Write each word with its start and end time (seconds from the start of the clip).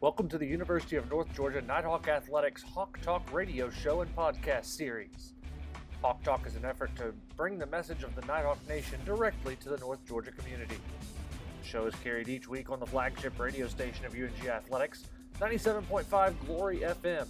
Welcome 0.00 0.28
to 0.28 0.38
the 0.38 0.46
University 0.46 0.94
of 0.94 1.10
North 1.10 1.26
Georgia 1.34 1.60
Nighthawk 1.60 2.06
Athletics 2.06 2.62
Hawk 2.62 3.00
Talk 3.02 3.32
radio 3.32 3.68
show 3.68 4.02
and 4.02 4.14
podcast 4.14 4.66
series. 4.66 5.34
Hawk 6.00 6.22
Talk 6.22 6.46
is 6.46 6.54
an 6.54 6.64
effort 6.64 6.94
to 6.98 7.12
bring 7.36 7.58
the 7.58 7.66
message 7.66 8.04
of 8.04 8.14
the 8.14 8.20
Nighthawk 8.20 8.58
Nation 8.68 9.00
directly 9.04 9.56
to 9.56 9.68
the 9.68 9.76
North 9.78 9.98
Georgia 10.06 10.30
community. 10.30 10.76
The 11.60 11.68
show 11.68 11.86
is 11.86 11.94
carried 11.96 12.28
each 12.28 12.48
week 12.48 12.70
on 12.70 12.78
the 12.78 12.86
flagship 12.86 13.40
radio 13.40 13.66
station 13.66 14.04
of 14.04 14.14
UNG 14.14 14.48
Athletics, 14.48 15.02
97.5 15.40 16.34
Glory 16.46 16.78
FM, 16.78 17.26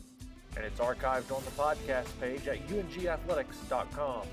and 0.55 0.63
it's 0.63 0.79
archived 0.79 1.35
on 1.35 1.43
the 1.47 1.51
podcast 1.53 2.09
page 2.21 2.47
at 2.49 2.69
ungathletics.com. 2.69 4.27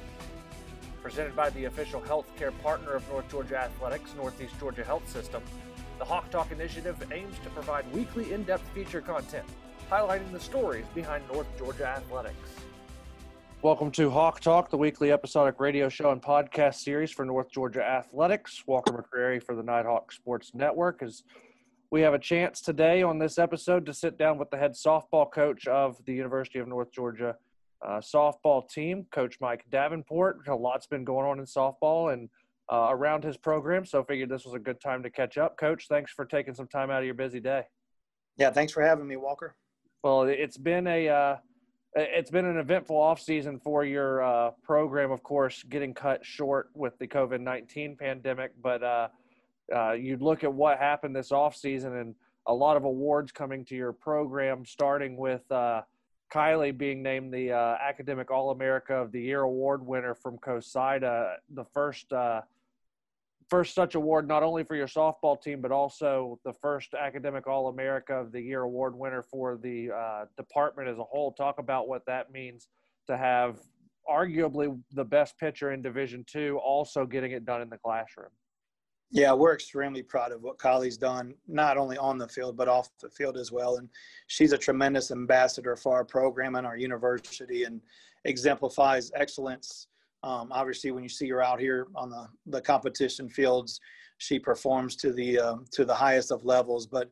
Presented 1.01 1.37
by 1.37 1.51
the 1.51 1.65
official 1.65 2.01
healthcare 2.01 2.51
partner 2.61 2.95
of 2.95 3.09
North 3.09 3.31
Georgia 3.31 3.59
Athletics, 3.59 4.13
Northeast 4.17 4.55
Georgia 4.59 4.83
Health 4.83 5.09
System, 5.09 5.41
the 5.97 6.05
Hawk 6.05 6.29
Talk 6.29 6.51
initiative 6.51 7.01
aims 7.11 7.37
to 7.43 7.49
provide 7.51 7.89
weekly 7.93 8.33
in 8.33 8.43
depth 8.43 8.67
feature 8.73 9.01
content 9.01 9.45
highlighting 9.89 10.31
the 10.31 10.39
stories 10.39 10.85
behind 10.95 11.23
North 11.31 11.47
Georgia 11.57 11.87
athletics. 11.87 12.49
Welcome 13.61 13.91
to 13.91 14.09
Hawk 14.09 14.39
Talk, 14.39 14.69
the 14.69 14.77
weekly 14.77 15.11
episodic 15.11 15.59
radio 15.59 15.89
show 15.89 16.11
and 16.11 16.21
podcast 16.21 16.75
series 16.75 17.11
for 17.11 17.23
North 17.23 17.49
Georgia 17.49 17.83
athletics. 17.83 18.63
Walker 18.67 18.91
McCrary 18.91 19.41
for 19.41 19.55
the 19.55 19.63
Nighthawk 19.63 20.11
Sports 20.11 20.51
Network. 20.53 21.01
As 21.01 21.23
we 21.91 22.01
have 22.01 22.13
a 22.13 22.19
chance 22.19 22.61
today 22.61 23.03
on 23.03 23.19
this 23.19 23.37
episode 23.37 23.85
to 23.85 23.93
sit 23.93 24.17
down 24.17 24.37
with 24.37 24.49
the 24.49 24.57
head 24.57 24.73
softball 24.73 25.31
coach 25.31 25.67
of 25.67 26.03
the 26.05 26.13
University 26.13 26.59
of 26.59 26.67
North 26.67 26.91
Georgia 26.91 27.35
uh, 27.85 28.01
softball 28.01 28.67
team, 28.67 29.05
Coach 29.11 29.37
Mike 29.39 29.63
Davenport. 29.71 30.47
A 30.47 30.55
lot's 30.55 30.87
been 30.87 31.05
going 31.05 31.27
on 31.27 31.39
in 31.39 31.45
softball 31.45 32.11
and 32.11 32.29
uh, 32.71 32.87
around 32.89 33.23
his 33.23 33.37
program. 33.37 33.85
So 33.85 34.01
I 34.01 34.03
figured 34.05 34.29
this 34.29 34.45
was 34.45 34.53
a 34.53 34.59
good 34.59 34.81
time 34.81 35.03
to 35.03 35.09
catch 35.09 35.37
up. 35.37 35.57
Coach, 35.57 35.87
thanks 35.87 36.11
for 36.11 36.25
taking 36.25 36.53
some 36.53 36.67
time 36.67 36.89
out 36.89 36.99
of 36.99 37.05
your 37.05 37.13
busy 37.13 37.39
day. 37.39 37.63
Yeah, 38.37 38.51
thanks 38.51 38.73
for 38.73 38.81
having 38.81 39.07
me, 39.07 39.15
Walker. 39.15 39.55
Well, 40.03 40.23
it's 40.23 40.57
been 40.57 40.87
a 40.87 41.07
uh, 41.07 41.35
it's 41.95 42.29
been 42.29 42.45
an 42.45 42.57
eventful 42.57 42.95
offseason 42.95 43.61
for 43.61 43.85
your 43.85 44.23
uh, 44.23 44.51
program, 44.63 45.11
of 45.11 45.23
course, 45.23 45.63
getting 45.63 45.93
cut 45.93 46.25
short 46.25 46.69
with 46.73 46.97
the 46.99 47.07
COVID 47.07 47.39
nineteen 47.39 47.95
pandemic. 47.95 48.51
But 48.61 48.83
uh, 48.83 49.07
uh, 49.73 49.91
you 49.93 50.17
look 50.17 50.43
at 50.43 50.53
what 50.53 50.77
happened 50.77 51.15
this 51.15 51.31
offseason 51.31 52.01
and 52.01 52.15
a 52.47 52.53
lot 52.53 52.77
of 52.77 52.83
awards 52.83 53.31
coming 53.31 53.65
to 53.65 53.75
your 53.75 53.93
program, 53.93 54.65
starting 54.65 55.17
with 55.17 55.49
uh, 55.51 55.81
Kylie 56.31 56.77
being 56.77 57.01
named 57.01 57.33
the 57.33 57.51
uh, 57.51 57.77
Academic 57.81 58.29
All 58.29 58.51
America 58.51 58.93
of 58.93 59.11
the 59.11 59.21
Year 59.21 59.41
award 59.41 59.85
winner 59.85 60.13
from 60.13 60.37
COSIDA, 60.37 61.35
the 61.53 61.65
first 61.73 62.11
uh, 62.13 62.41
first 63.49 63.75
such 63.75 63.95
award 63.95 64.27
not 64.27 64.43
only 64.43 64.63
for 64.63 64.75
your 64.75 64.87
softball 64.87 65.39
team 65.39 65.61
but 65.61 65.71
also 65.71 66.39
the 66.45 66.53
first 66.53 66.93
academic 66.93 67.47
all 67.47 67.67
america 67.67 68.13
of 68.13 68.31
the 68.31 68.41
year 68.41 68.61
award 68.61 68.97
winner 68.97 69.21
for 69.21 69.57
the 69.57 69.91
uh, 69.91 70.25
department 70.37 70.89
as 70.89 70.97
a 70.97 71.03
whole. 71.03 71.31
Talk 71.31 71.59
about 71.59 71.87
what 71.87 72.05
that 72.07 72.31
means 72.31 72.67
to 73.07 73.17
have 73.17 73.59
arguably 74.09 74.79
the 74.93 75.03
best 75.03 75.37
pitcher 75.37 75.71
in 75.71 75.81
division 75.81 76.23
two 76.27 76.59
also 76.63 77.05
getting 77.05 77.31
it 77.31 77.45
done 77.45 77.61
in 77.61 77.69
the 77.69 77.77
classroom. 77.77 78.29
Yeah 79.11 79.33
we're 79.33 79.53
extremely 79.53 80.01
proud 80.01 80.31
of 80.31 80.41
what 80.41 80.57
kylie's 80.57 80.97
done 80.97 81.35
not 81.47 81.77
only 81.77 81.97
on 81.97 82.17
the 82.17 82.27
field 82.27 82.57
but 82.57 82.67
off 82.67 82.89
the 83.01 83.09
field 83.09 83.37
as 83.37 83.51
well. 83.51 83.77
And 83.77 83.89
she's 84.27 84.53
a 84.53 84.57
tremendous 84.57 85.11
ambassador 85.11 85.75
for 85.75 85.93
our 85.93 86.05
program 86.05 86.55
and 86.55 86.65
our 86.65 86.77
university 86.77 87.63
and 87.63 87.81
exemplifies 88.25 89.11
excellence 89.15 89.87
um, 90.25 90.51
obviously, 90.51 90.89
when 90.89 91.03
you 91.03 91.09
see 91.09 91.29
her 91.29 91.43
out 91.43 91.59
here 91.59 91.85
on 91.95 92.09
the, 92.09 92.27
the 92.47 92.59
competition 92.59 93.29
fields, 93.29 93.79
she 94.17 94.39
performs 94.39 94.95
to 94.95 95.13
the 95.13 95.37
uh, 95.39 95.55
to 95.71 95.85
the 95.85 95.93
highest 95.93 96.31
of 96.31 96.43
levels. 96.43 96.87
But 96.87 97.11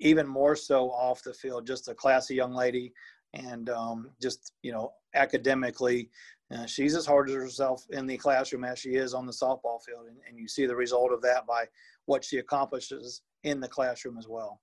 even 0.00 0.26
more 0.26 0.56
so 0.56 0.90
off 0.90 1.22
the 1.22 1.32
field, 1.32 1.64
just 1.64 1.88
a 1.88 1.94
classy 1.94 2.34
young 2.34 2.52
lady, 2.52 2.92
and 3.34 3.70
um, 3.70 4.10
just 4.20 4.52
you 4.62 4.72
know 4.72 4.92
academically, 5.14 6.10
uh, 6.52 6.66
she's 6.66 6.96
as 6.96 7.06
hard 7.06 7.30
as 7.30 7.36
herself 7.36 7.86
in 7.90 8.04
the 8.04 8.16
classroom 8.16 8.64
as 8.64 8.80
she 8.80 8.90
is 8.90 9.14
on 9.14 9.26
the 9.26 9.32
softball 9.32 9.80
field, 9.86 10.06
and, 10.08 10.18
and 10.28 10.36
you 10.36 10.48
see 10.48 10.66
the 10.66 10.74
result 10.74 11.12
of 11.12 11.22
that 11.22 11.46
by 11.46 11.66
what 12.06 12.24
she 12.24 12.38
accomplishes 12.38 13.22
in 13.44 13.60
the 13.60 13.68
classroom 13.68 14.18
as 14.18 14.26
well. 14.26 14.60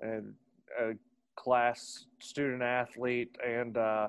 And 0.00 0.34
a 0.78 0.92
class 1.34 2.04
student 2.20 2.62
athlete 2.62 3.34
and. 3.42 3.78
Uh 3.78 4.08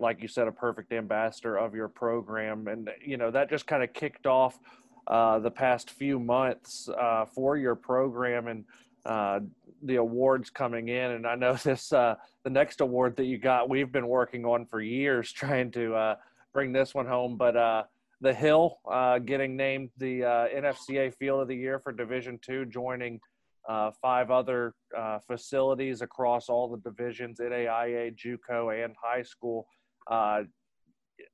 like 0.00 0.22
you 0.22 0.28
said, 0.28 0.48
a 0.48 0.52
perfect 0.52 0.92
ambassador 0.92 1.56
of 1.56 1.74
your 1.74 1.88
program. 1.88 2.68
And, 2.68 2.90
you 3.04 3.16
know, 3.16 3.30
that 3.30 3.50
just 3.50 3.66
kind 3.66 3.82
of 3.82 3.92
kicked 3.92 4.26
off 4.26 4.58
uh, 5.06 5.38
the 5.38 5.50
past 5.50 5.90
few 5.90 6.18
months 6.18 6.88
uh, 6.88 7.24
for 7.26 7.56
your 7.56 7.74
program 7.74 8.48
and 8.48 8.64
uh, 9.04 9.40
the 9.82 9.96
awards 9.96 10.50
coming 10.50 10.88
in. 10.88 11.12
And 11.12 11.26
I 11.26 11.34
know 11.34 11.54
this, 11.64 11.92
uh, 11.92 12.16
the 12.44 12.50
next 12.50 12.80
award 12.80 13.16
that 13.16 13.24
you 13.24 13.38
got, 13.38 13.68
we've 13.68 13.92
been 13.92 14.08
working 14.08 14.44
on 14.44 14.66
for 14.66 14.80
years 14.80 15.32
trying 15.32 15.70
to 15.72 15.94
uh, 15.94 16.16
bring 16.52 16.72
this 16.72 16.94
one 16.94 17.06
home. 17.06 17.36
But 17.36 17.86
the 18.20 18.32
Hill 18.32 18.78
getting 19.24 19.56
named 19.56 19.90
the 19.98 20.20
NFCA 20.20 21.14
Field 21.14 21.42
of 21.42 21.48
the 21.48 21.56
Year 21.56 21.78
for 21.78 21.92
Division 21.92 22.38
Two, 22.42 22.64
joining– 22.66 23.20
uh, 23.68 23.90
five 24.00 24.30
other 24.30 24.74
uh, 24.96 25.18
facilities 25.26 26.00
across 26.00 26.48
all 26.48 26.68
the 26.68 26.78
divisions 26.88 27.40
NAIA, 27.40 28.14
JUCO, 28.14 28.84
and 28.84 28.94
high 29.00 29.22
school. 29.22 29.66
Uh, 30.10 30.42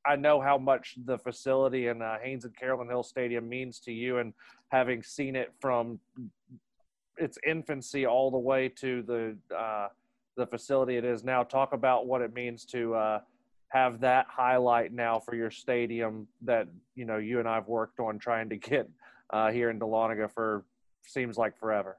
I 0.07 0.17
know 0.17 0.41
how 0.41 0.57
much 0.59 0.97
the 1.05 1.19
facility 1.19 1.89
in 1.89 2.01
uh, 2.01 2.17
Haynes 2.23 2.45
and 2.45 2.57
Carolyn 2.57 2.89
Hill 2.89 3.03
Stadium 3.03 3.49
means 3.49 3.81
to 3.81 3.93
you, 3.93 4.19
and 4.19 4.33
having 4.71 5.03
seen 5.03 5.37
it 5.37 5.53
from 5.61 5.99
its 7.19 7.37
infancy 7.47 8.07
all 8.07 8.31
the 8.31 8.39
way 8.39 8.69
to 8.69 9.03
the 9.03 9.37
uh, 9.55 9.89
the 10.37 10.47
facility 10.47 10.97
it 10.97 11.05
is 11.05 11.25
now. 11.25 11.43
Talk 11.43 11.75
about 11.75 12.07
what 12.07 12.23
it 12.23 12.33
means 12.33 12.65
to 12.67 12.95
uh, 12.95 13.21
have 13.69 14.01
that 14.01 14.27
highlight 14.31 14.93
now 14.93 15.19
for 15.19 15.35
your 15.35 15.51
stadium 15.51 16.27
that 16.43 16.69
you 16.95 17.05
know 17.05 17.19
you 17.19 17.41
and 17.41 17.49
I've 17.49 17.69
worked 17.69 18.01
on 18.01 18.19
trying 18.19 18.49
to 18.49 18.57
get 18.57 18.89
here 19.53 19.69
in 19.69 19.79
Dahlonega 19.79 20.33
for 20.33 20.65
seems 21.05 21.37
like 21.37 21.59
forever. 21.59 21.99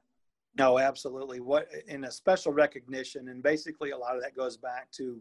No, 0.56 0.78
absolutely. 0.78 1.40
What 1.40 1.68
in 1.88 2.04
a 2.04 2.10
special 2.10 2.52
recognition, 2.52 3.28
and 3.28 3.42
basically 3.42 3.90
a 3.90 3.98
lot 3.98 4.16
of 4.16 4.22
that 4.22 4.36
goes 4.36 4.56
back 4.56 4.90
to 4.92 5.20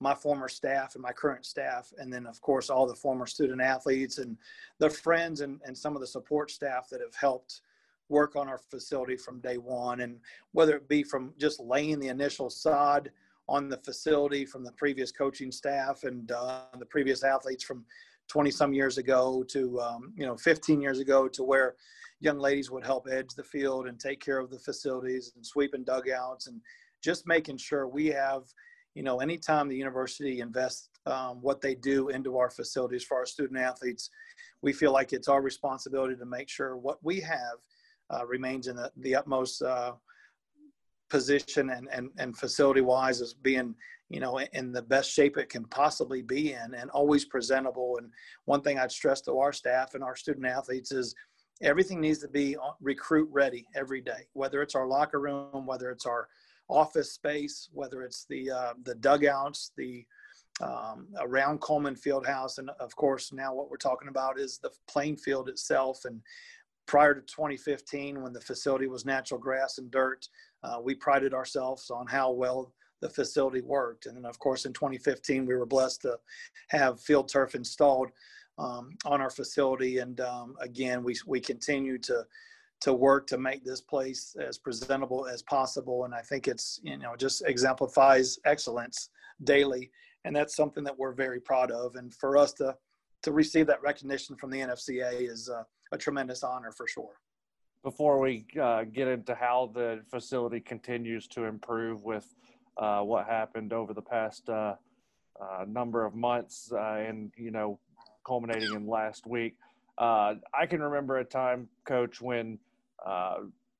my 0.00 0.14
former 0.14 0.48
staff 0.48 0.94
and 0.94 1.02
my 1.02 1.10
current 1.10 1.44
staff, 1.44 1.92
and 1.98 2.12
then 2.12 2.26
of 2.26 2.40
course 2.40 2.70
all 2.70 2.86
the 2.86 2.94
former 2.94 3.26
student 3.26 3.60
athletes 3.60 4.18
and 4.18 4.36
the 4.78 4.88
friends 4.88 5.40
and, 5.40 5.60
and 5.64 5.76
some 5.76 5.96
of 5.96 6.00
the 6.00 6.06
support 6.06 6.50
staff 6.50 6.88
that 6.88 7.00
have 7.00 7.14
helped 7.14 7.62
work 8.08 8.36
on 8.36 8.48
our 8.48 8.58
facility 8.58 9.16
from 9.16 9.40
day 9.40 9.58
one. 9.58 10.00
And 10.00 10.18
whether 10.52 10.76
it 10.76 10.88
be 10.88 11.02
from 11.02 11.32
just 11.38 11.60
laying 11.60 11.98
the 11.98 12.08
initial 12.08 12.48
sod 12.48 13.10
on 13.48 13.68
the 13.68 13.78
facility 13.78 14.44
from 14.44 14.62
the 14.62 14.72
previous 14.72 15.10
coaching 15.10 15.50
staff 15.50 16.04
and 16.04 16.30
uh, 16.30 16.62
the 16.78 16.86
previous 16.86 17.24
athletes 17.24 17.64
from 17.64 17.84
20 18.28 18.50
some 18.50 18.72
years 18.72 18.98
ago 18.98 19.42
to 19.48 19.80
um, 19.80 20.12
you 20.16 20.26
know 20.26 20.36
15 20.36 20.80
years 20.80 21.00
ago 21.00 21.26
to 21.28 21.42
where 21.42 21.74
young 22.20 22.38
ladies 22.38 22.70
would 22.70 22.84
help 22.84 23.06
edge 23.10 23.34
the 23.36 23.44
field 23.44 23.86
and 23.86 23.98
take 23.98 24.20
care 24.20 24.38
of 24.38 24.50
the 24.50 24.58
facilities 24.58 25.32
and 25.36 25.46
sweeping 25.46 25.84
dugouts 25.84 26.46
and 26.46 26.60
just 27.02 27.26
making 27.26 27.56
sure 27.56 27.86
we 27.86 28.06
have, 28.06 28.42
you 28.94 29.02
know, 29.02 29.20
anytime 29.20 29.68
the 29.68 29.76
university 29.76 30.40
invests 30.40 30.88
um, 31.06 31.40
what 31.40 31.60
they 31.60 31.74
do 31.74 32.08
into 32.08 32.36
our 32.36 32.50
facilities 32.50 33.04
for 33.04 33.16
our 33.16 33.26
student 33.26 33.58
athletes, 33.58 34.10
we 34.62 34.72
feel 34.72 34.92
like 34.92 35.12
it's 35.12 35.28
our 35.28 35.42
responsibility 35.42 36.16
to 36.16 36.26
make 36.26 36.48
sure 36.48 36.76
what 36.76 36.98
we 37.04 37.20
have 37.20 37.58
uh, 38.10 38.26
remains 38.26 38.66
in 38.66 38.76
the, 38.76 38.90
the 38.98 39.14
utmost 39.14 39.62
uh, 39.62 39.92
position 41.08 41.70
and, 41.70 41.88
and, 41.92 42.10
and 42.18 42.36
facility 42.36 42.80
wise 42.80 43.20
as 43.20 43.32
being 43.34 43.74
you 44.10 44.20
know 44.20 44.38
in 44.38 44.72
the 44.72 44.82
best 44.82 45.10
shape 45.10 45.36
it 45.36 45.48
can 45.48 45.64
possibly 45.66 46.22
be 46.22 46.52
in 46.52 46.74
and 46.74 46.90
always 46.90 47.24
presentable. 47.24 47.96
And 47.98 48.10
one 48.44 48.60
thing 48.60 48.78
i'd 48.78 48.92
stress 48.92 49.20
to 49.22 49.38
our 49.38 49.52
staff 49.52 49.94
and 49.94 50.04
our 50.04 50.16
student 50.16 50.46
athletes 50.46 50.92
is 50.92 51.14
everything 51.62 52.00
needs 52.00 52.18
to 52.18 52.28
be 52.28 52.56
recruit 52.80 53.28
ready 53.32 53.66
every 53.74 54.00
day 54.00 54.26
whether 54.32 54.62
it's 54.62 54.74
our 54.74 54.86
locker 54.86 55.20
room 55.20 55.66
whether 55.66 55.90
it's 55.90 56.06
our 56.06 56.28
office 56.68 57.12
space 57.12 57.68
whether 57.72 58.02
it's 58.02 58.26
the 58.28 58.50
uh, 58.50 58.72
the 58.84 58.94
dugouts 58.96 59.72
the 59.76 60.04
um, 60.60 61.06
around 61.20 61.60
coleman 61.60 61.94
fieldhouse 61.94 62.58
and 62.58 62.70
of 62.80 62.94
course 62.96 63.32
now 63.32 63.54
what 63.54 63.70
we're 63.70 63.76
talking 63.76 64.08
about 64.08 64.38
is 64.38 64.58
the 64.58 64.70
playing 64.88 65.16
field 65.16 65.48
itself. 65.48 66.04
And 66.04 66.20
prior 66.86 67.14
to 67.14 67.20
2015 67.20 68.22
when 68.22 68.32
the 68.32 68.40
facility 68.40 68.88
was 68.88 69.04
natural 69.04 69.38
grass 69.38 69.78
and 69.78 69.90
dirt 69.90 70.26
uh, 70.64 70.78
we 70.82 70.94
prided 70.94 71.34
ourselves 71.34 71.90
on 71.90 72.06
how 72.06 72.30
well 72.30 72.72
the 73.00 73.08
facility 73.08 73.60
worked. 73.60 74.06
And 74.06 74.16
then 74.16 74.24
of 74.24 74.38
course 74.38 74.64
in 74.64 74.72
2015 74.72 75.46
we 75.46 75.54
were 75.54 75.66
blessed 75.66 76.02
to 76.02 76.18
have 76.70 77.00
field 77.00 77.28
turf 77.28 77.54
installed 77.54 78.10
um, 78.58 78.96
on 79.04 79.20
our 79.20 79.30
facility. 79.30 79.98
And 79.98 80.20
um, 80.20 80.56
again, 80.60 81.02
we, 81.02 81.16
we 81.26 81.40
continue 81.40 81.98
to, 81.98 82.24
to 82.80 82.92
work 82.92 83.26
to 83.28 83.38
make 83.38 83.64
this 83.64 83.80
place 83.80 84.36
as 84.40 84.58
presentable 84.58 85.26
as 85.26 85.42
possible. 85.42 86.04
And 86.04 86.14
I 86.14 86.20
think 86.20 86.48
it's, 86.48 86.80
you 86.82 86.98
know, 86.98 87.14
just 87.16 87.42
exemplifies 87.46 88.38
excellence 88.44 89.10
daily. 89.44 89.90
And 90.24 90.34
that's 90.34 90.56
something 90.56 90.84
that 90.84 90.98
we're 90.98 91.12
very 91.12 91.40
proud 91.40 91.70
of. 91.70 91.96
And 91.96 92.12
for 92.14 92.36
us 92.36 92.52
to, 92.54 92.76
to 93.22 93.32
receive 93.32 93.66
that 93.68 93.82
recognition 93.82 94.36
from 94.36 94.50
the 94.50 94.58
NFCA 94.58 95.28
is 95.28 95.48
a, 95.48 95.64
a 95.92 95.98
tremendous 95.98 96.42
honor 96.42 96.72
for 96.72 96.86
sure. 96.86 97.20
before 97.82 98.20
we 98.20 98.46
uh, 98.60 98.84
get 98.84 99.08
into 99.08 99.34
how 99.34 99.70
the 99.74 100.02
facility 100.10 100.60
continues 100.60 101.26
to 101.28 101.44
improve 101.44 102.04
with 102.04 102.34
uh, 102.76 103.00
what 103.00 103.26
happened 103.26 103.72
over 103.72 103.92
the 103.94 104.02
past 104.02 104.48
uh, 104.48 104.74
uh 105.40 105.64
number 105.68 106.04
of 106.04 106.14
months 106.14 106.72
uh, 106.72 107.04
and 107.08 107.32
you 107.36 107.50
know 107.50 107.78
culminating 108.28 108.74
in 108.74 108.86
last 108.86 109.26
week 109.26 109.56
uh, 109.98 110.34
i 110.54 110.66
can 110.66 110.82
remember 110.82 111.18
a 111.18 111.24
time 111.24 111.68
coach 111.84 112.20
when 112.20 112.58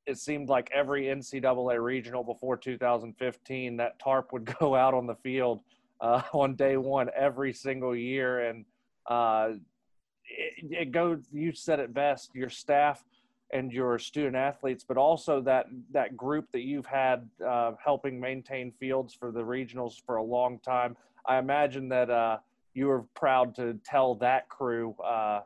it 0.06 0.16
seemed 0.16 0.48
like 0.48 0.70
every 0.74 1.04
ncaa 1.04 1.82
regional 1.82 2.24
before 2.24 2.56
2015 2.56 3.76
that 3.76 3.98
tarp 3.98 4.32
would 4.32 4.44
go 4.60 4.74
out 4.74 4.94
on 4.94 5.06
the 5.06 5.16
field 5.16 5.60
on 6.32 6.54
day 6.54 6.76
one 6.76 7.08
every 7.14 7.52
single 7.52 7.94
year 7.94 8.48
and 8.48 8.64
it, 10.24 10.82
it 10.82 10.92
goes 10.92 11.18
you 11.32 11.52
said 11.52 11.78
it 11.78 11.92
best 11.92 12.30
your 12.34 12.48
staff 12.48 13.04
and 13.50 13.72
your 13.72 13.98
student 13.98 14.36
athletes, 14.36 14.84
but 14.86 14.96
also 14.96 15.40
that 15.40 15.66
that 15.92 16.16
group 16.16 16.50
that 16.52 16.62
you've 16.62 16.86
had 16.86 17.28
uh, 17.46 17.72
helping 17.82 18.20
maintain 18.20 18.72
fields 18.78 19.14
for 19.14 19.32
the 19.32 19.40
regionals 19.40 19.94
for 20.04 20.16
a 20.16 20.22
long 20.22 20.58
time. 20.58 20.96
I 21.26 21.38
imagine 21.38 21.88
that 21.88 22.10
uh, 22.10 22.38
you 22.74 22.86
were 22.86 23.04
proud 23.14 23.54
to 23.56 23.78
tell 23.84 24.14
that 24.16 24.48
crew 24.48 24.94
uh, 25.04 25.40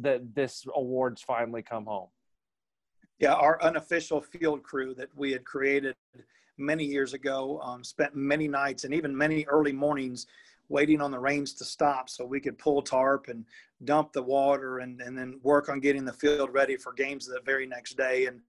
that 0.00 0.34
this 0.34 0.64
award's 0.74 1.22
finally 1.22 1.62
come 1.62 1.86
home. 1.86 2.08
Yeah, 3.18 3.34
our 3.34 3.62
unofficial 3.62 4.20
field 4.20 4.62
crew 4.62 4.94
that 4.94 5.08
we 5.14 5.32
had 5.32 5.44
created 5.44 5.94
many 6.56 6.84
years 6.84 7.12
ago 7.14 7.60
um, 7.62 7.82
spent 7.82 8.14
many 8.14 8.48
nights 8.48 8.84
and 8.84 8.94
even 8.94 9.16
many 9.16 9.44
early 9.46 9.72
mornings 9.72 10.26
waiting 10.68 11.00
on 11.00 11.10
the 11.10 11.18
rains 11.18 11.52
to 11.54 11.64
stop 11.64 12.08
so 12.08 12.24
we 12.24 12.40
could 12.40 12.56
pull 12.56 12.80
tarp 12.80 13.28
and 13.28 13.44
dump 13.84 14.12
the 14.12 14.22
water 14.22 14.78
and, 14.78 15.00
and 15.00 15.18
then 15.18 15.40
work 15.42 15.68
on 15.68 15.80
getting 15.80 16.04
the 16.04 16.12
field 16.12 16.48
ready 16.52 16.76
for 16.76 16.92
games 16.92 17.26
the 17.26 17.40
very 17.44 17.66
next 17.66 17.96
day. 17.96 18.26
And 18.26 18.40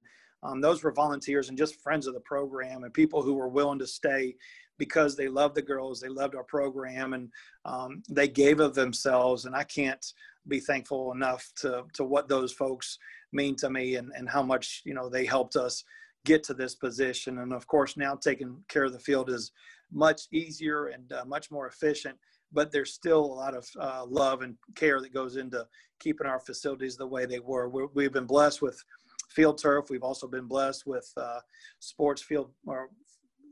um, 0.44 0.62
those 0.62 0.84
were 0.84 0.92
volunteers 0.92 1.50
and 1.50 1.58
just 1.58 1.82
friends 1.82 2.08
of 2.08 2.14
the 2.14 2.20
program 2.20 2.84
and 2.84 2.94
people 2.94 3.22
who 3.22 3.34
were 3.34 3.48
willing 3.48 3.80
to 3.80 3.88
stay 3.88 4.36
because 4.82 5.16
they 5.16 5.28
loved 5.28 5.54
the 5.54 5.62
girls, 5.62 6.00
they 6.00 6.10
loved 6.10 6.34
our 6.34 6.44
program, 6.44 7.14
and 7.14 7.30
um, 7.66 8.02
they 8.10 8.28
gave 8.28 8.60
of 8.60 8.74
themselves. 8.74 9.46
And 9.46 9.56
I 9.56 9.64
can't 9.64 10.04
be 10.48 10.60
thankful 10.60 11.12
enough 11.12 11.48
to, 11.58 11.84
to 11.94 12.04
what 12.04 12.28
those 12.28 12.52
folks 12.52 12.98
mean 13.32 13.56
to 13.58 13.70
me 13.70 13.98
and, 13.98 14.12
and 14.18 14.28
how 14.28 14.42
much, 14.42 14.82
you 14.84 14.96
know, 14.96 15.08
they 15.08 15.24
helped 15.24 15.56
us 15.56 15.84
get 16.26 16.44
to 16.46 16.56
this 16.56 16.74
position. 16.74 17.38
And 17.38 17.54
of 17.54 17.68
course, 17.68 17.96
now 17.96 18.16
taking 18.16 18.58
care 18.70 18.86
of 18.86 18.94
the 18.94 18.98
field 18.98 19.30
is 19.30 19.52
much 19.92 20.22
easier 20.34 20.88
and 20.88 21.14
uh, 21.14 21.26
much 21.26 21.52
more 21.52 21.68
efficient. 21.68 22.18
But 22.52 22.72
there's 22.72 22.96
still 22.96 23.24
a 23.24 23.40
lot 23.44 23.56
of 23.56 23.70
uh, 23.80 24.04
love 24.08 24.42
and 24.42 24.56
care 24.74 25.00
that 25.00 25.14
goes 25.14 25.36
into 25.36 25.68
keeping 26.00 26.26
our 26.26 26.40
facilities 26.40 26.98
the 26.98 27.06
way 27.06 27.28
they 27.28 27.40
were. 27.40 27.70
we 27.70 28.04
have 28.04 28.14
been 28.14 28.26
blessed 28.26 28.64
with 28.64 28.84
field 29.30 29.62
turf. 29.62 29.92
We've 29.92 30.02
also 30.02 30.28
been 30.28 30.48
blessed 30.48 30.88
with 30.88 31.08
uh, 31.18 31.42
sports 31.78 32.24
field 32.24 32.50
or 32.66 32.90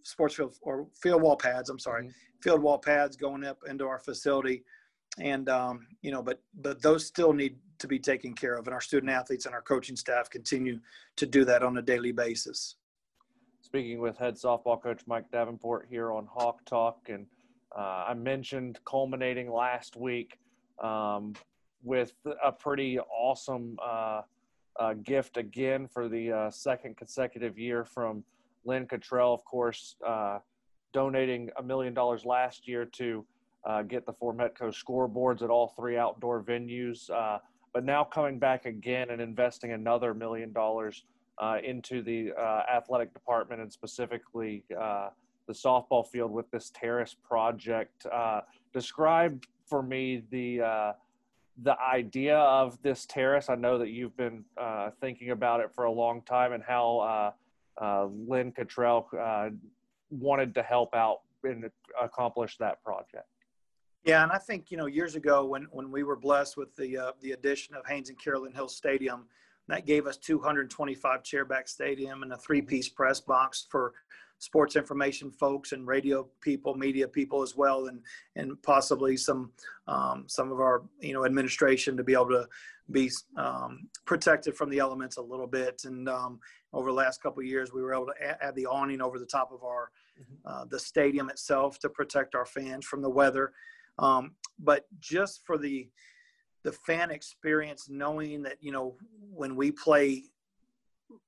sports 0.03 0.35
field 0.35 0.55
or 0.61 0.87
field 0.93 1.21
wall 1.21 1.35
pads. 1.35 1.69
I'm 1.69 1.79
sorry, 1.79 2.03
mm-hmm. 2.03 2.41
field 2.41 2.61
wall 2.61 2.77
pads 2.77 3.15
going 3.15 3.43
up 3.43 3.59
into 3.67 3.85
our 3.85 3.99
facility, 3.99 4.63
and 5.19 5.49
um, 5.49 5.87
you 6.01 6.11
know, 6.11 6.21
but 6.21 6.41
but 6.61 6.81
those 6.81 7.05
still 7.05 7.33
need 7.33 7.57
to 7.79 7.87
be 7.87 7.99
taken 7.99 8.33
care 8.33 8.55
of, 8.55 8.67
and 8.67 8.73
our 8.73 8.81
student 8.81 9.11
athletes 9.11 9.45
and 9.45 9.55
our 9.55 9.61
coaching 9.61 9.95
staff 9.95 10.29
continue 10.29 10.79
to 11.15 11.25
do 11.25 11.45
that 11.45 11.63
on 11.63 11.77
a 11.77 11.81
daily 11.81 12.11
basis 12.11 12.75
speaking 13.69 13.99
with 13.99 14.17
head 14.17 14.33
softball 14.33 14.81
coach 14.81 15.01
Mike 15.05 15.29
Davenport 15.31 15.85
here 15.87 16.11
on 16.11 16.25
Hawk 16.25 16.65
Talk. 16.65 17.07
And 17.07 17.27
uh, 17.77 18.05
I 18.07 18.15
mentioned 18.15 18.79
culminating 18.83 19.51
last 19.51 19.95
week 19.95 20.39
um, 20.81 21.33
with 21.83 22.13
a 22.43 22.51
pretty 22.51 22.99
awesome 22.99 23.77
uh, 23.83 24.21
uh, 24.79 24.93
gift 25.03 25.37
again 25.37 25.87
for 25.87 26.09
the 26.09 26.31
uh, 26.31 26.49
second 26.49 26.97
consecutive 26.97 27.59
year 27.59 27.85
from 27.85 28.23
Lynn 28.65 28.87
Cottrell, 28.87 29.33
of 29.33 29.43
course, 29.45 29.95
uh, 30.05 30.39
donating 30.93 31.49
a 31.57 31.63
million 31.63 31.93
dollars 31.93 32.25
last 32.25 32.67
year 32.67 32.85
to 32.85 33.25
uh, 33.65 33.81
get 33.83 34.05
the 34.05 34.13
four 34.13 34.33
Metco 34.33 34.73
scoreboards 34.73 35.41
at 35.41 35.49
all 35.49 35.73
three 35.77 35.97
outdoor 35.97 36.43
venues. 36.43 37.09
but 37.73 37.85
now 37.85 38.03
coming 38.03 38.39
back 38.39 38.65
again 38.65 39.11
and 39.11 39.21
investing 39.21 39.73
another 39.73 40.13
million 40.13 40.51
dollars 40.51 41.03
uh, 41.39 41.57
into 41.63 42.01
the 42.01 42.31
uh, 42.37 42.63
athletic 42.71 43.13
department 43.13 43.61
and 43.61 43.71
specifically 43.71 44.63
uh, 44.79 45.09
the 45.47 45.53
softball 45.53 46.05
field 46.05 46.31
with 46.31 46.49
this 46.51 46.71
terrace 46.75 47.15
project. 47.23 48.05
Uh, 48.11 48.41
describe 48.73 49.43
for 49.65 49.81
me 49.81 50.23
the 50.31 50.61
uh, 50.61 50.93
the 51.63 51.75
idea 51.81 52.37
of 52.37 52.81
this 52.83 53.05
terrace. 53.05 53.49
I 53.49 53.55
know 53.55 53.77
that 53.79 53.89
you've 53.89 54.15
been 54.15 54.45
uh, 54.57 54.91
thinking 55.01 55.31
about 55.31 55.59
it 55.59 55.73
for 55.73 55.85
a 55.85 55.91
long 55.91 56.21
time, 56.21 56.53
and 56.53 56.63
how 56.63 57.33
Lynn 57.81 58.51
Cottrell 58.51 59.09
wanted 60.09 60.55
to 60.55 60.63
help 60.63 60.95
out 60.95 61.19
and 61.43 61.69
accomplish 62.01 62.57
that 62.57 62.83
project. 62.83 63.27
Yeah, 64.03 64.23
and 64.23 64.31
I 64.31 64.37
think 64.37 64.71
you 64.71 64.77
know 64.77 64.85
years 64.85 65.15
ago 65.15 65.45
when 65.45 65.67
when 65.71 65.91
we 65.91 66.03
were 66.03 66.15
blessed 66.15 66.57
with 66.57 66.75
the 66.75 67.13
the 67.21 67.31
addition 67.31 67.75
of 67.75 67.85
Haynes 67.87 68.09
and 68.09 68.17
Carolyn 68.17 68.53
Hill 68.53 68.69
Stadium 68.69 69.25
that 69.69 69.85
gave 69.85 70.07
us 70.07 70.17
225 70.17 71.23
chairback 71.23 71.69
stadium 71.69 72.23
and 72.23 72.33
a 72.33 72.37
three-piece 72.37 72.89
press 72.89 73.19
box 73.19 73.67
for 73.69 73.93
sports 74.39 74.75
information 74.75 75.29
folks 75.29 75.73
and 75.73 75.85
radio 75.85 76.27
people, 76.41 76.73
media 76.75 77.07
people 77.07 77.41
as 77.41 77.55
well, 77.55 77.87
and 77.87 78.01
and 78.35 78.61
possibly 78.63 79.15
some 79.15 79.51
um, 79.87 80.23
some 80.27 80.51
of 80.51 80.59
our 80.59 80.83
you 80.99 81.13
know 81.13 81.25
administration 81.25 81.95
to 81.95 82.03
be 82.03 82.13
able 82.13 82.29
to 82.29 82.47
be 82.91 83.11
um, 83.37 83.87
protected 84.05 84.55
from 84.55 84.69
the 84.71 84.79
elements 84.79 85.17
a 85.17 85.21
little 85.21 85.45
bit. 85.45 85.83
And 85.85 86.09
um, 86.09 86.39
over 86.73 86.89
the 86.89 86.95
last 86.95 87.21
couple 87.21 87.39
of 87.39 87.47
years, 87.47 87.73
we 87.73 87.81
were 87.81 87.93
able 87.93 88.07
to 88.07 88.43
add 88.43 88.55
the 88.55 88.65
awning 88.65 89.01
over 89.01 89.19
the 89.19 89.25
top 89.25 89.51
of 89.51 89.63
our 89.63 89.91
mm-hmm. 90.19 90.47
uh, 90.47 90.65
the 90.65 90.79
stadium 90.79 91.29
itself 91.29 91.79
to 91.79 91.89
protect 91.89 92.35
our 92.35 92.45
fans 92.45 92.85
from 92.85 93.01
the 93.01 93.09
weather. 93.09 93.53
Um, 93.97 94.31
but 94.59 94.85
just 94.99 95.45
for 95.45 95.57
the 95.57 95.89
the 96.63 96.71
fan 96.71 97.09
experience 97.09 97.87
knowing 97.89 98.43
that 98.43 98.57
you 98.59 98.71
know 98.71 98.95
when 99.33 99.55
we 99.55 99.71
play 99.71 100.23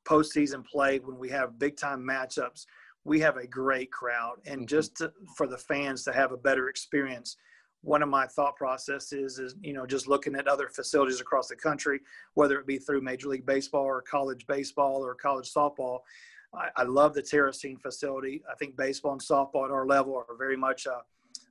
postseason 0.06 0.66
play 0.66 1.00
when 1.00 1.18
we 1.18 1.30
have 1.30 1.58
big 1.58 1.78
time 1.78 2.02
matchups 2.02 2.66
we 3.04 3.20
have 3.20 3.38
a 3.38 3.48
great 3.48 3.92
crowd 3.92 4.36
and 4.46 4.62
mm-hmm. 4.62 4.68
just 4.68 4.98
to, 4.98 5.12
for 5.36 5.48
the 5.48 5.58
fans 5.58 6.04
to 6.04 6.12
have 6.12 6.32
a 6.32 6.38
better 6.38 6.70
experience 6.70 7.38
one 7.84 8.04
of 8.04 8.10
my 8.10 8.28
thought 8.28 8.56
processes 8.56 9.40
is 9.40 9.56
you 9.62 9.74
know 9.74 9.86
just 9.86 10.08
looking 10.08 10.36
at 10.36 10.48
other 10.48 10.70
facilities 10.70 11.22
across 11.22 11.48
the 11.48 11.56
country 11.56 12.00
whether 12.36 12.60
it 12.60 12.68
be 12.68 12.78
through 12.78 13.02
major 13.02 13.28
league 13.28 13.46
baseball 13.46 13.84
or 13.84 14.02
college 14.02 14.46
baseball 14.48 15.04
or 15.04 15.16
college 15.16 15.52
softball 15.52 16.00
i, 16.54 16.70
I 16.76 16.84
love 16.84 17.14
the 17.14 17.22
terracing 17.22 17.78
facility 17.78 18.44
i 18.52 18.56
think 18.56 18.78
baseball 18.78 19.14
and 19.14 19.22
softball 19.22 19.66
at 19.66 19.72
our 19.72 19.86
level 19.86 20.16
are 20.16 20.38
very 20.38 20.58
much 20.58 20.86
a, 20.86 21.02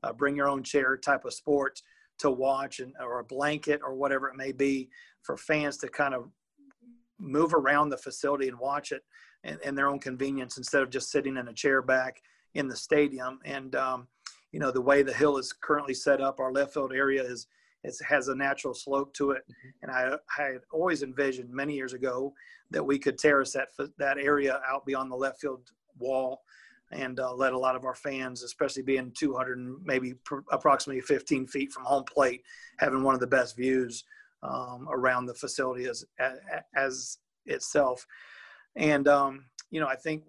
a 0.09 0.13
bring 0.13 0.37
your 0.37 0.49
own 0.49 0.63
chair 0.63 0.97
type 0.97 1.25
of 1.25 1.35
sport 1.35 1.83
to 2.19 2.31
watch 2.31 2.81
and 2.81 2.93
or 3.01 3.19
a 3.19 3.25
blanket 3.25 3.81
or 3.83 3.95
whatever 3.95 4.29
it 4.29 4.37
may 4.37 4.53
be 4.53 4.89
for 5.23 5.37
fans 5.37 5.77
to 5.79 5.89
kind 5.89 6.15
of 6.15 6.31
move 7.19 7.55
around 7.55 7.91
the 7.91 7.97
facility 7.97 8.49
and 8.49 8.59
watch 8.59 8.93
it 8.93 9.03
in, 9.45 9.59
in 9.65 9.75
their 9.75 9.89
own 9.89 9.99
convenience 9.99 10.57
instead 10.57 10.83
of 10.83 10.91
just 10.91 11.11
sitting 11.11 11.37
in 11.37 11.49
a 11.49 11.53
chair 11.53 11.83
back 11.83 12.23
in 12.55 12.69
the 12.69 12.77
stadium. 12.77 13.39
And 13.45 13.75
um, 13.77 14.09
you 14.53 14.61
know 14.61 14.71
the 14.71 14.81
way 14.81 15.03
the 15.03 15.13
hill 15.13 15.37
is 15.37 15.53
currently 15.53 15.95
set 15.95 16.21
up, 16.21 16.41
our 16.41 16.53
left 16.53 16.75
field 16.75 16.93
area 16.93 17.23
is 17.23 17.47
it 17.83 17.95
has 18.07 18.29
a 18.29 18.35
natural 18.35 18.75
slope 18.75 19.15
to 19.15 19.31
it. 19.31 19.43
Mm-hmm. 19.51 19.69
And 19.83 19.91
I, 19.91 20.17
I 20.39 20.53
had 20.53 20.61
always 20.73 21.03
envisioned 21.03 21.51
many 21.51 21.75
years 21.75 21.95
ago 21.95 22.33
that 22.71 22.85
we 22.85 22.99
could 22.99 23.19
terrace 23.19 23.53
that 23.53 23.69
that 23.99 24.19
area 24.19 24.61
out 24.69 24.87
beyond 24.87 25.11
the 25.11 25.17
left 25.17 25.41
field 25.41 25.71
wall 25.99 26.43
and 26.93 27.21
uh, 27.21 27.33
let 27.33 27.53
a 27.53 27.59
lot 27.59 27.77
of 27.77 27.85
our 27.85 27.95
fans, 27.95 28.43
especially 28.43 28.83
being 28.83 29.13
200 29.17 29.81
maybe 29.85 30.15
pr- 30.25 30.41
approximately 30.51 31.01
15 31.01 31.47
feet 31.47 31.73
from 31.73 31.85
home 31.85 32.05
plate, 32.05 32.43
having 32.79 33.03
one 33.03 33.15
of 33.15 33.21
the 33.21 33.27
best 33.27 33.57
views 33.57 34.05
um, 34.43 34.89
around 34.91 35.27
the 35.27 35.35
facility 35.35 35.85
as, 35.85 36.05
as, 36.19 36.39
as 36.75 37.19
itself. 37.47 38.07
And 38.77 39.07
um, 39.07 39.45
you 39.71 39.81
know, 39.81 39.87
I 39.87 39.97
think 39.97 40.25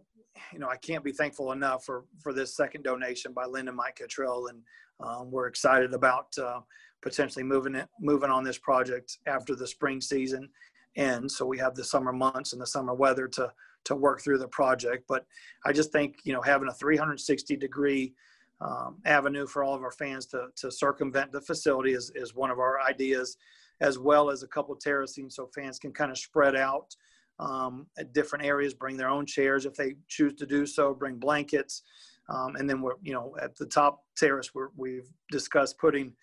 you 0.52 0.60
know 0.60 0.70
I 0.70 0.78
can't 0.78 1.04
be 1.04 1.12
thankful 1.12 1.52
enough 1.52 1.86
for 1.86 2.06
for 2.20 2.34
this 2.34 2.56
second 2.56 2.84
donation 2.84 3.34
by 3.34 3.46
Lynn 3.46 3.68
and 3.68 3.78
Mike 3.78 4.00
Cottrell, 4.00 4.48
and 4.48 4.62
um, 5.00 5.32
we're 5.32 5.48
excited 5.48 5.94
about 5.94 6.38
uh, 6.38 6.62
potentially 7.02 7.44
moving 7.44 7.76
it 7.76 7.88
moving 8.00 8.30
on 8.30 8.44
this 8.44 8.58
project 8.58 9.18
after 9.26 9.56
the 9.56 9.68
spring 9.68 10.02
season 10.02 10.50
ends. 10.96 11.38
So 11.38 11.46
we 11.46 11.58
have 11.58 11.76
the 11.76 11.84
summer 11.84 12.14
months 12.14 12.54
and 12.54 12.62
the 12.62 12.68
summer 12.68 12.94
weather 12.94 13.28
to 13.30 13.52
to 13.86 13.96
work 13.96 14.22
through 14.22 14.38
the 14.38 14.48
project. 14.48 15.06
But 15.08 15.26
I 15.66 15.72
just 15.72 15.92
think 15.92 16.18
you 16.24 16.34
know 16.34 16.42
having 16.42 16.68
a 16.68 16.74
360 16.74 17.56
degree 17.56 18.14
um, 18.60 18.98
avenue 19.06 19.48
for 19.48 19.64
all 19.64 19.76
of 19.76 19.84
our 19.84 19.92
fans 19.92 20.26
to 20.28 20.48
to 20.58 20.72
circumvent 20.72 21.32
the 21.32 21.42
facility 21.42 21.94
is 21.94 22.12
is 22.16 22.36
one 22.36 22.52
of 22.52 22.60
our 22.60 22.82
ideas, 22.82 23.38
as 23.80 23.98
well 23.98 24.30
as 24.30 24.44
a 24.44 24.48
couple 24.48 24.76
terracing 24.76 25.30
so 25.30 25.50
fans 25.54 25.80
can 25.80 25.92
kind 25.92 26.12
of 26.12 26.18
spread 26.18 26.56
out. 26.56 26.96
Um, 27.41 27.88
at 27.98 28.13
different 28.13 28.45
areas, 28.45 28.74
bring 28.74 28.98
their 28.98 29.10
own 29.10 29.25
chairs 29.25 29.65
if 29.65 29.74
they 29.74 29.95
choose 30.07 30.36
to 30.36 30.45
do 30.45 30.65
so. 30.65 30.93
Bring 30.93 31.15
blankets, 31.17 31.81
um, 32.29 32.55
and 32.55 32.69
then 32.69 32.81
we're 32.81 33.00
you 33.01 33.13
know 33.13 33.36
at 33.41 33.57
the 33.57 33.65
top 33.65 34.03
terrace 34.15 34.51
where 34.53 34.69
we've 34.77 35.10
discussed 35.31 35.79
putting 35.79 36.13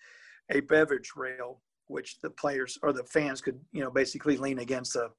a 0.49 0.61
beverage 0.61 1.11
rail, 1.15 1.59
which 1.87 2.19
the 2.21 2.29
players 2.29 2.77
or 2.81 2.93
the 2.93 3.03
fans 3.03 3.41
could 3.41 3.59
you 3.73 3.83
know 3.83 3.91
basically 3.91 4.37
lean 4.37 4.59
against 4.59 4.95
a 4.95 5.09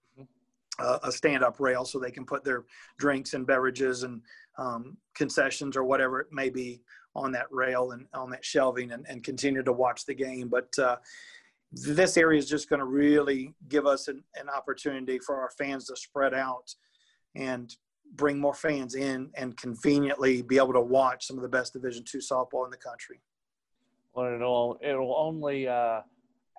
a 1.02 1.12
stand-up 1.12 1.60
rail 1.60 1.84
so 1.84 1.98
they 1.98 2.10
can 2.10 2.24
put 2.24 2.44
their 2.44 2.64
drinks 2.98 3.34
and 3.34 3.46
beverages 3.46 4.02
and 4.02 4.22
um, 4.58 4.96
concessions 5.14 5.76
or 5.76 5.84
whatever 5.84 6.20
it 6.20 6.28
may 6.32 6.50
be 6.50 6.80
on 7.14 7.32
that 7.32 7.46
rail 7.50 7.92
and 7.92 8.06
on 8.14 8.30
that 8.30 8.44
shelving 8.44 8.92
and, 8.92 9.04
and 9.08 9.24
continue 9.24 9.62
to 9.62 9.72
watch 9.72 10.06
the 10.06 10.14
game. 10.14 10.48
But 10.48 10.68
uh, 10.78 10.96
this 11.72 12.16
area 12.16 12.38
is 12.38 12.48
just 12.48 12.68
going 12.68 12.80
to 12.80 12.86
really 12.86 13.54
give 13.68 13.86
us 13.86 14.08
an, 14.08 14.22
an, 14.34 14.48
opportunity 14.48 15.18
for 15.18 15.40
our 15.40 15.50
fans 15.56 15.86
to 15.86 15.96
spread 15.96 16.34
out 16.34 16.74
and 17.36 17.76
bring 18.16 18.40
more 18.40 18.54
fans 18.54 18.96
in 18.96 19.30
and 19.36 19.56
conveniently 19.56 20.42
be 20.42 20.56
able 20.56 20.72
to 20.72 20.80
watch 20.80 21.26
some 21.26 21.36
of 21.36 21.42
the 21.42 21.48
best 21.48 21.72
Division 21.72 22.04
two 22.04 22.18
softball 22.18 22.64
in 22.64 22.70
the 22.70 22.76
country. 22.76 23.20
Well, 24.14 24.34
it'll 24.34 24.78
it'll 24.82 25.14
only 25.16 25.68
uh, 25.68 26.00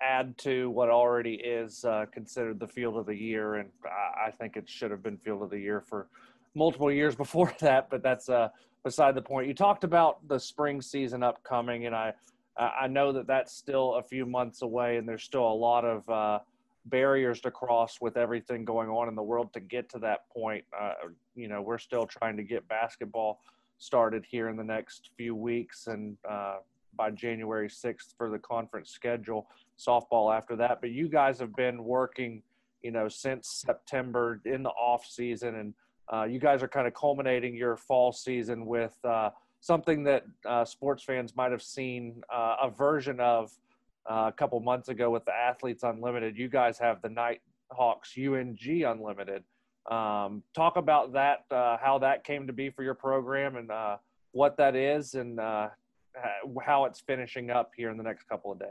add 0.02 0.38
to 0.38 0.70
what 0.70 0.88
already 0.88 1.34
is 1.34 1.84
uh, 1.84 2.06
considered 2.10 2.58
the 2.58 2.68
field 2.68 2.96
of 2.96 3.04
the 3.04 3.14
year, 3.14 3.56
and 3.56 3.68
I 3.84 4.30
think 4.30 4.56
it 4.56 4.68
should 4.68 4.90
have 4.90 5.02
been 5.02 5.18
field 5.18 5.42
of 5.42 5.50
the 5.50 5.58
year 5.58 5.82
for 5.82 6.08
multiple 6.54 6.90
years 6.90 7.14
before 7.24 7.52
that. 7.60 7.90
But 7.90 8.02
that's 8.02 8.30
uh, 8.30 8.48
beside 8.82 9.14
the 9.14 9.22
point. 9.22 9.46
You 9.46 9.54
talked 9.54 9.84
about 9.84 10.26
the 10.26 10.40
spring 10.40 10.80
season 10.80 11.22
upcoming, 11.22 11.84
and 11.84 11.94
I 11.94 12.14
I 12.56 12.86
know 12.86 13.12
that 13.12 13.26
that's 13.26 13.52
still 13.52 13.94
a 13.94 14.02
few 14.02 14.26
months 14.26 14.62
away, 14.62 14.96
and 14.96 15.08
there's 15.08 15.24
still 15.24 15.46
a 15.46 15.54
lot 15.54 15.84
of 15.84 16.08
uh, 16.08 16.38
barriers 16.86 17.40
to 17.40 17.50
cross 17.50 17.98
with 18.00 18.16
everything 18.16 18.64
going 18.64 18.88
on 18.88 19.08
in 19.08 19.14
the 19.14 19.22
world 19.22 19.52
to 19.54 19.60
get 19.60 19.88
to 19.90 19.98
that 20.00 20.28
point. 20.28 20.64
Uh, 20.78 20.92
you 21.34 21.48
know, 21.48 21.62
we're 21.62 21.78
still 21.78 22.06
trying 22.06 22.36
to 22.36 22.42
get 22.42 22.66
basketball 22.68 23.40
started 23.78 24.24
here 24.28 24.48
in 24.48 24.56
the 24.56 24.64
next 24.64 25.10
few 25.16 25.34
weeks, 25.34 25.86
and 25.86 26.16
uh, 26.28 26.56
by 26.96 27.10
January 27.10 27.68
6th 27.68 28.14
for 28.16 28.30
the 28.30 28.38
conference 28.38 28.90
schedule. 28.90 29.46
Softball 29.78 30.36
after 30.36 30.54
that, 30.56 30.80
but 30.80 30.90
you 30.90 31.08
guys 31.08 31.40
have 31.40 31.56
been 31.56 31.82
working, 31.82 32.42
you 32.82 32.90
know, 32.90 33.08
since 33.08 33.62
September 33.66 34.40
in 34.44 34.62
the 34.62 34.70
off 34.70 35.04
season, 35.06 35.54
and 35.56 35.74
uh, 36.12 36.24
you 36.24 36.38
guys 36.38 36.62
are 36.62 36.68
kind 36.68 36.86
of 36.86 36.94
culminating 36.94 37.56
your 37.56 37.76
fall 37.76 38.12
season 38.12 38.66
with 38.66 38.96
uh, 39.04 39.30
something 39.62 40.02
that 40.02 40.26
uh, 40.44 40.64
sports 40.64 41.04
fans 41.04 41.34
might 41.36 41.52
have 41.52 41.62
seen 41.62 42.22
uh, 42.30 42.56
a 42.62 42.68
version 42.68 43.20
of 43.20 43.52
uh, 44.10 44.24
a 44.26 44.32
couple 44.32 44.58
months 44.58 44.88
ago 44.88 45.08
with 45.08 45.24
the 45.24 45.32
Athletes 45.32 45.84
Unlimited. 45.84 46.36
You 46.36 46.48
guys 46.48 46.78
have 46.78 47.00
the 47.00 47.08
Nighthawks 47.08 48.12
UNG 48.18 48.58
Unlimited. 48.84 49.44
Um, 49.88 50.42
talk 50.52 50.76
about 50.76 51.12
that, 51.12 51.44
uh, 51.52 51.76
how 51.80 51.98
that 52.00 52.24
came 52.24 52.48
to 52.48 52.52
be 52.52 52.70
for 52.70 52.82
your 52.82 52.94
program, 52.94 53.56
and 53.56 53.70
what 54.32 54.56
that 54.56 54.74
is, 54.74 55.14
and 55.14 55.38
how 55.38 56.84
it's 56.84 57.00
finishing 57.00 57.50
up 57.50 57.70
here 57.76 57.90
in 57.90 57.96
the 57.96 58.02
next 58.02 58.28
couple 58.28 58.50
of 58.50 58.58
days. 58.58 58.68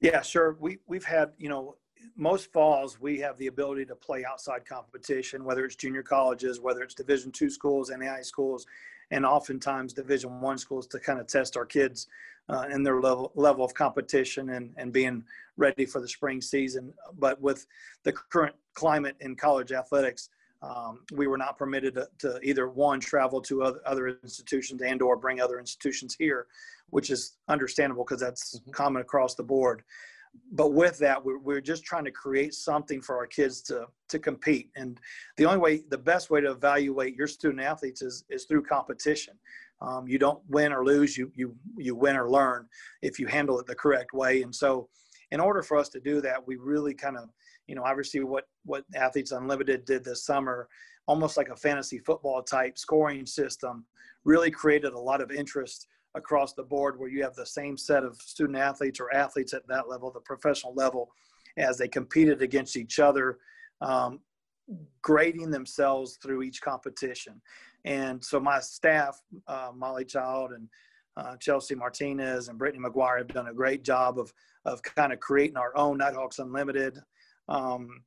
Yeah, 0.00 0.20
sure. 0.20 0.56
We 0.60 0.78
we've 0.86 1.04
had 1.04 1.32
you 1.38 1.48
know 1.48 1.76
most 2.14 2.52
falls 2.52 3.00
we 3.00 3.18
have 3.20 3.38
the 3.38 3.46
ability 3.46 3.86
to 3.86 3.94
play 3.94 4.24
outside 4.24 4.66
competition, 4.66 5.44
whether 5.44 5.64
it's 5.64 5.76
junior 5.76 6.02
colleges, 6.02 6.60
whether 6.60 6.82
it's 6.82 6.94
Division 6.94 7.32
two 7.32 7.48
schools, 7.50 7.90
NAI 7.90 8.20
schools, 8.20 8.66
and 9.10 9.24
oftentimes 9.24 9.92
Division 9.92 10.40
one 10.40 10.58
schools 10.58 10.86
to 10.88 10.98
kind 10.98 11.18
of 11.18 11.26
test 11.26 11.56
our 11.56 11.66
kids 11.66 12.08
uh, 12.48 12.66
in 12.70 12.82
their 12.82 13.00
level 13.00 13.32
level 13.34 13.64
of 13.64 13.74
competition 13.74 14.50
and 14.50 14.72
and 14.76 14.92
being 14.92 15.24
ready 15.56 15.84
for 15.84 16.00
the 16.00 16.08
spring 16.08 16.40
season. 16.40 16.92
But 17.18 17.40
with 17.40 17.66
the 18.04 18.12
current 18.12 18.54
climate 18.74 19.16
in 19.20 19.36
college 19.36 19.72
athletics, 19.72 20.30
um, 20.62 21.00
we 21.12 21.26
were 21.26 21.38
not 21.38 21.56
permitted 21.56 21.94
to, 21.94 22.08
to, 22.18 22.40
either 22.42 22.68
one 22.68 22.98
travel 22.98 23.40
to 23.42 23.62
other, 23.62 23.80
other 23.86 24.08
institutions 24.08 24.82
and 24.82 25.00
or 25.02 25.16
bring 25.16 25.40
other 25.40 25.60
institutions 25.60 26.16
here 26.18 26.48
which 26.90 27.10
is 27.10 27.36
understandable 27.48 28.04
because 28.04 28.20
that's 28.20 28.58
mm-hmm. 28.58 28.70
common 28.70 29.02
across 29.02 29.34
the 29.34 29.42
board 29.42 29.82
but 30.52 30.72
with 30.72 30.98
that 30.98 31.22
we're, 31.22 31.38
we're 31.38 31.60
just 31.60 31.84
trying 31.84 32.04
to 32.04 32.10
create 32.10 32.54
something 32.54 33.00
for 33.00 33.16
our 33.16 33.26
kids 33.26 33.60
to 33.62 33.86
to 34.08 34.18
compete. 34.18 34.70
And 34.76 34.98
the 35.36 35.46
only 35.46 35.58
way 35.58 35.82
the 35.88 35.98
best 35.98 36.30
way 36.30 36.40
to 36.40 36.50
evaluate 36.50 37.14
your 37.14 37.26
student 37.26 37.62
athletes 37.62 38.02
is 38.02 38.24
is 38.30 38.44
through 38.44 38.64
competition. 38.64 39.34
Um, 39.80 40.08
you 40.08 40.18
don't 40.18 40.42
win 40.48 40.72
or 40.72 40.84
lose 40.84 41.16
you 41.16 41.30
you 41.34 41.54
you 41.76 41.94
win 41.94 42.16
or 42.16 42.30
learn 42.30 42.66
if 43.02 43.18
you 43.18 43.26
handle 43.26 43.58
it 43.60 43.66
the 43.66 43.74
correct 43.74 44.12
way. 44.12 44.42
And 44.42 44.54
so 44.54 44.88
in 45.30 45.40
order 45.40 45.62
for 45.62 45.76
us 45.76 45.88
to 45.90 46.00
do 46.00 46.20
that 46.22 46.46
we 46.46 46.56
really 46.56 46.94
kind 46.94 47.16
of 47.16 47.28
you 47.68 47.74
know, 47.74 47.84
obviously 47.84 48.24
what 48.24 48.48
what 48.64 48.84
Athletes 48.94 49.30
Unlimited 49.30 49.84
did 49.84 50.02
this 50.02 50.24
summer, 50.24 50.68
almost 51.06 51.36
like 51.36 51.50
a 51.50 51.56
fantasy 51.56 51.98
football 51.98 52.42
type 52.42 52.78
scoring 52.78 53.26
system, 53.26 53.84
really 54.24 54.50
created 54.50 54.94
a 54.94 54.98
lot 54.98 55.20
of 55.20 55.30
interest 55.30 55.86
across 56.14 56.54
the 56.54 56.62
board 56.62 56.98
where 56.98 57.08
you 57.08 57.22
have 57.22 57.34
the 57.34 57.46
same 57.46 57.76
set 57.76 58.04
of 58.04 58.16
student 58.16 58.58
athletes 58.58 59.00
or 59.00 59.12
athletes 59.14 59.52
at 59.52 59.66
that 59.68 59.88
level, 59.88 60.10
the 60.10 60.20
professional 60.20 60.74
level, 60.74 61.10
as 61.56 61.76
they 61.76 61.88
competed 61.88 62.42
against 62.42 62.76
each 62.76 62.98
other, 62.98 63.38
um, 63.80 64.20
grading 65.02 65.50
themselves 65.50 66.18
through 66.22 66.42
each 66.42 66.60
competition. 66.60 67.40
And 67.84 68.22
so 68.24 68.40
my 68.40 68.60
staff, 68.60 69.20
uh, 69.46 69.70
Molly 69.74 70.04
Child 70.04 70.52
and 70.52 70.68
uh, 71.16 71.36
Chelsea 71.36 71.74
Martinez 71.74 72.48
and 72.48 72.58
Brittany 72.58 72.84
McGuire 72.84 73.18
have 73.18 73.28
done 73.28 73.48
a 73.48 73.54
great 73.54 73.82
job 73.82 74.18
of, 74.18 74.32
of 74.64 74.82
kind 74.82 75.12
of 75.12 75.20
creating 75.20 75.56
our 75.56 75.76
own 75.76 75.98
Nighthawks 75.98 76.38
Unlimited 76.38 76.98
um, 77.48 78.02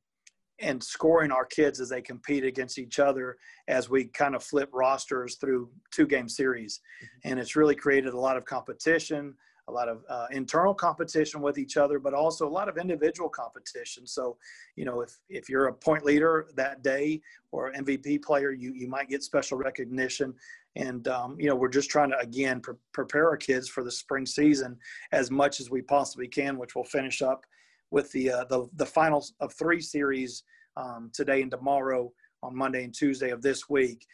and 0.61 0.81
scoring 0.81 1.31
our 1.31 1.45
kids 1.45 1.79
as 1.79 1.89
they 1.89 2.01
compete 2.01 2.43
against 2.43 2.77
each 2.77 2.99
other 2.99 3.37
as 3.67 3.89
we 3.89 4.05
kind 4.05 4.35
of 4.35 4.43
flip 4.43 4.69
rosters 4.73 5.35
through 5.35 5.69
two 5.91 6.05
game 6.05 6.29
series. 6.29 6.79
Mm-hmm. 6.79 7.29
And 7.31 7.39
it's 7.39 7.55
really 7.55 7.75
created 7.75 8.13
a 8.13 8.19
lot 8.19 8.37
of 8.37 8.45
competition, 8.45 9.33
a 9.67 9.71
lot 9.71 9.87
of 9.87 10.03
uh, 10.09 10.27
internal 10.31 10.73
competition 10.73 11.41
with 11.41 11.57
each 11.57 11.77
other, 11.77 11.99
but 11.99 12.13
also 12.13 12.47
a 12.47 12.49
lot 12.49 12.69
of 12.69 12.77
individual 12.77 13.29
competition. 13.29 14.05
So, 14.05 14.37
you 14.75 14.85
know, 14.85 15.01
if, 15.01 15.17
if 15.29 15.49
you're 15.49 15.67
a 15.67 15.73
point 15.73 16.03
leader 16.05 16.49
that 16.55 16.83
day 16.83 17.21
or 17.51 17.71
MVP 17.73 18.23
player, 18.23 18.51
you, 18.51 18.73
you 18.73 18.87
might 18.87 19.09
get 19.09 19.23
special 19.23 19.57
recognition. 19.57 20.33
And, 20.75 21.07
um, 21.07 21.37
you 21.39 21.47
know, 21.47 21.55
we're 21.55 21.69
just 21.69 21.89
trying 21.89 22.11
to, 22.11 22.19
again, 22.19 22.59
pre- 22.59 22.75
prepare 22.93 23.27
our 23.27 23.37
kids 23.37 23.67
for 23.67 23.83
the 23.83 23.91
spring 23.91 24.25
season 24.25 24.77
as 25.11 25.31
much 25.31 25.59
as 25.59 25.69
we 25.69 25.81
possibly 25.81 26.27
can, 26.27 26.57
which 26.57 26.75
we'll 26.75 26.83
finish 26.83 27.21
up 27.21 27.45
with 27.91 28.11
the 28.11 28.31
uh, 28.31 28.45
the 28.45 28.67
the 28.75 28.85
finals 28.85 29.33
of 29.39 29.53
three 29.53 29.81
series 29.81 30.43
um, 30.77 31.11
today 31.13 31.41
and 31.41 31.51
tomorrow 31.51 32.11
on 32.43 32.55
Monday 32.55 32.83
and 32.83 32.93
Tuesday 32.93 33.29
of 33.29 33.41
this 33.41 33.69
week, 33.69 34.05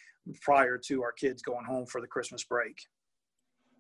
prior 0.42 0.78
to 0.78 1.02
our 1.02 1.12
kids 1.12 1.42
going 1.42 1.66
home 1.66 1.86
for 1.86 2.02
the 2.02 2.08
Christmas 2.08 2.44
break. 2.44 2.78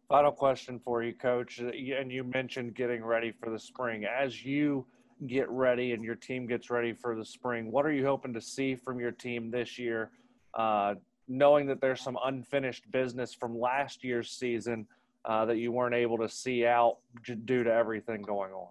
Final 0.08 0.32
question 0.32 0.80
for 0.80 1.04
you, 1.04 1.14
Coach. 1.14 1.60
And 1.60 2.12
you 2.12 2.24
mentioned 2.24 2.76
getting 2.76 3.04
ready 3.04 3.32
for 3.32 3.50
the 3.50 3.60
spring. 3.60 4.06
As 4.06 4.44
you 4.46 4.86
get 5.26 5.50
ready 5.50 5.92
and 5.92 6.04
your 6.04 6.16
team 6.16 6.48
gets 6.48 6.70
ready 6.70 6.94
for 6.94 7.16
the 7.16 7.26
spring, 7.26 7.72
what 7.72 7.86
are 7.86 7.92
you 7.92 8.06
hoping 8.06 8.34
to 8.34 8.40
see 8.40 8.76
from 8.76 9.02
your 9.02 9.12
team 9.12 9.52
this 9.52 9.78
year? 9.78 10.12
Uh, 10.54 10.96
knowing 11.28 11.68
that 11.68 11.82
there's 11.82 12.00
some 12.00 12.18
unfinished 12.24 12.90
business 12.90 13.34
from 13.34 13.60
last 13.60 14.02
year's 14.02 14.32
season 14.32 14.88
uh, 15.26 15.44
that 15.46 15.58
you 15.58 15.74
weren't 15.74 15.96
able 15.96 16.18
to 16.18 16.30
see 16.30 16.66
out 16.66 17.00
due 17.44 17.66
to 17.66 17.72
everything 17.72 18.22
going 18.22 18.54
on. 18.54 18.70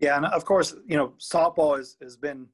Yeah, 0.00 0.16
and 0.16 0.26
of 0.26 0.44
course, 0.44 0.74
you 0.86 0.96
know, 0.96 1.14
softball 1.18 1.76
has, 1.76 1.96
has 2.00 2.16
been, 2.16 2.46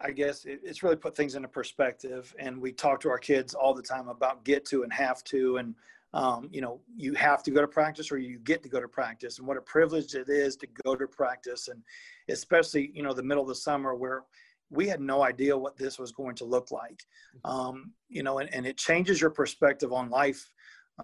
I 0.00 0.10
guess, 0.10 0.44
it, 0.44 0.60
it's 0.64 0.82
really 0.82 0.96
put 0.96 1.16
things 1.16 1.36
into 1.36 1.48
perspective. 1.48 2.34
And 2.38 2.60
we 2.60 2.72
talk 2.72 3.00
to 3.00 3.10
our 3.10 3.18
kids 3.18 3.54
all 3.54 3.74
the 3.74 3.82
time 3.82 4.08
about 4.08 4.44
get 4.44 4.64
to 4.66 4.82
and 4.82 4.92
have 4.92 5.22
to. 5.24 5.58
And, 5.58 5.74
um, 6.12 6.48
you 6.50 6.60
know, 6.60 6.80
you 6.96 7.14
have 7.14 7.44
to 7.44 7.52
go 7.52 7.60
to 7.60 7.68
practice 7.68 8.10
or 8.10 8.18
you 8.18 8.38
get 8.40 8.62
to 8.64 8.68
go 8.68 8.80
to 8.80 8.88
practice. 8.88 9.38
And 9.38 9.46
what 9.46 9.56
a 9.56 9.62
privilege 9.62 10.14
it 10.14 10.28
is 10.28 10.56
to 10.56 10.66
go 10.84 10.96
to 10.96 11.06
practice. 11.06 11.68
And 11.68 11.80
especially, 12.28 12.90
you 12.92 13.04
know, 13.04 13.12
the 13.12 13.22
middle 13.22 13.42
of 13.42 13.48
the 13.48 13.54
summer 13.54 13.94
where 13.94 14.24
we 14.70 14.88
had 14.88 15.00
no 15.00 15.22
idea 15.22 15.56
what 15.56 15.76
this 15.76 15.98
was 15.98 16.10
going 16.10 16.34
to 16.36 16.44
look 16.44 16.72
like. 16.72 17.04
Um, 17.44 17.92
you 18.08 18.24
know, 18.24 18.38
and, 18.38 18.52
and 18.52 18.66
it 18.66 18.76
changes 18.76 19.20
your 19.20 19.30
perspective 19.30 19.92
on 19.92 20.10
life 20.10 20.52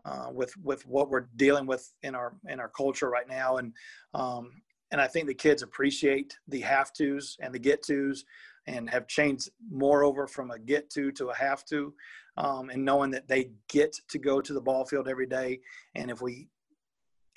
uh, 0.05 0.29
with 0.33 0.57
with 0.59 0.87
what 0.87 1.09
we're 1.09 1.29
dealing 1.37 1.67
with 1.67 1.93
in 2.03 2.15
our 2.15 2.35
in 2.49 2.61
our 2.61 2.69
culture 2.69 3.09
right 3.09 3.29
now 3.29 3.57
and 3.57 3.73
um, 4.15 4.51
and 4.91 5.01
I 5.01 5.07
think 5.07 5.27
the 5.27 5.35
kids 5.35 5.63
appreciate 5.63 6.39
the 6.49 6.61
have 6.61 6.93
tos 6.93 7.37
and 7.41 7.55
the 7.55 7.59
get 7.59 7.83
tos 7.83 8.25
and 8.67 8.89
have 8.91 9.07
changed 9.07 9.51
more 9.71 10.05
over 10.05 10.27
from 10.27 10.51
a 10.51 10.59
get 10.59 10.91
to 10.91 11.13
to 11.13 11.29
a 11.29 11.35
have 11.35 11.65
to 11.67 11.95
um, 12.37 12.71
and 12.71 12.85
knowing 12.85 13.11
that 13.13 13.29
they 13.29 13.51
get 13.69 13.97
to 14.09 14.19
go 14.19 14.41
to 14.41 14.53
the 14.53 14.61
ball 14.61 14.85
field 14.85 15.09
every 15.09 15.27
day. 15.27 15.61
And 15.95 16.11
if 16.11 16.21
we 16.21 16.49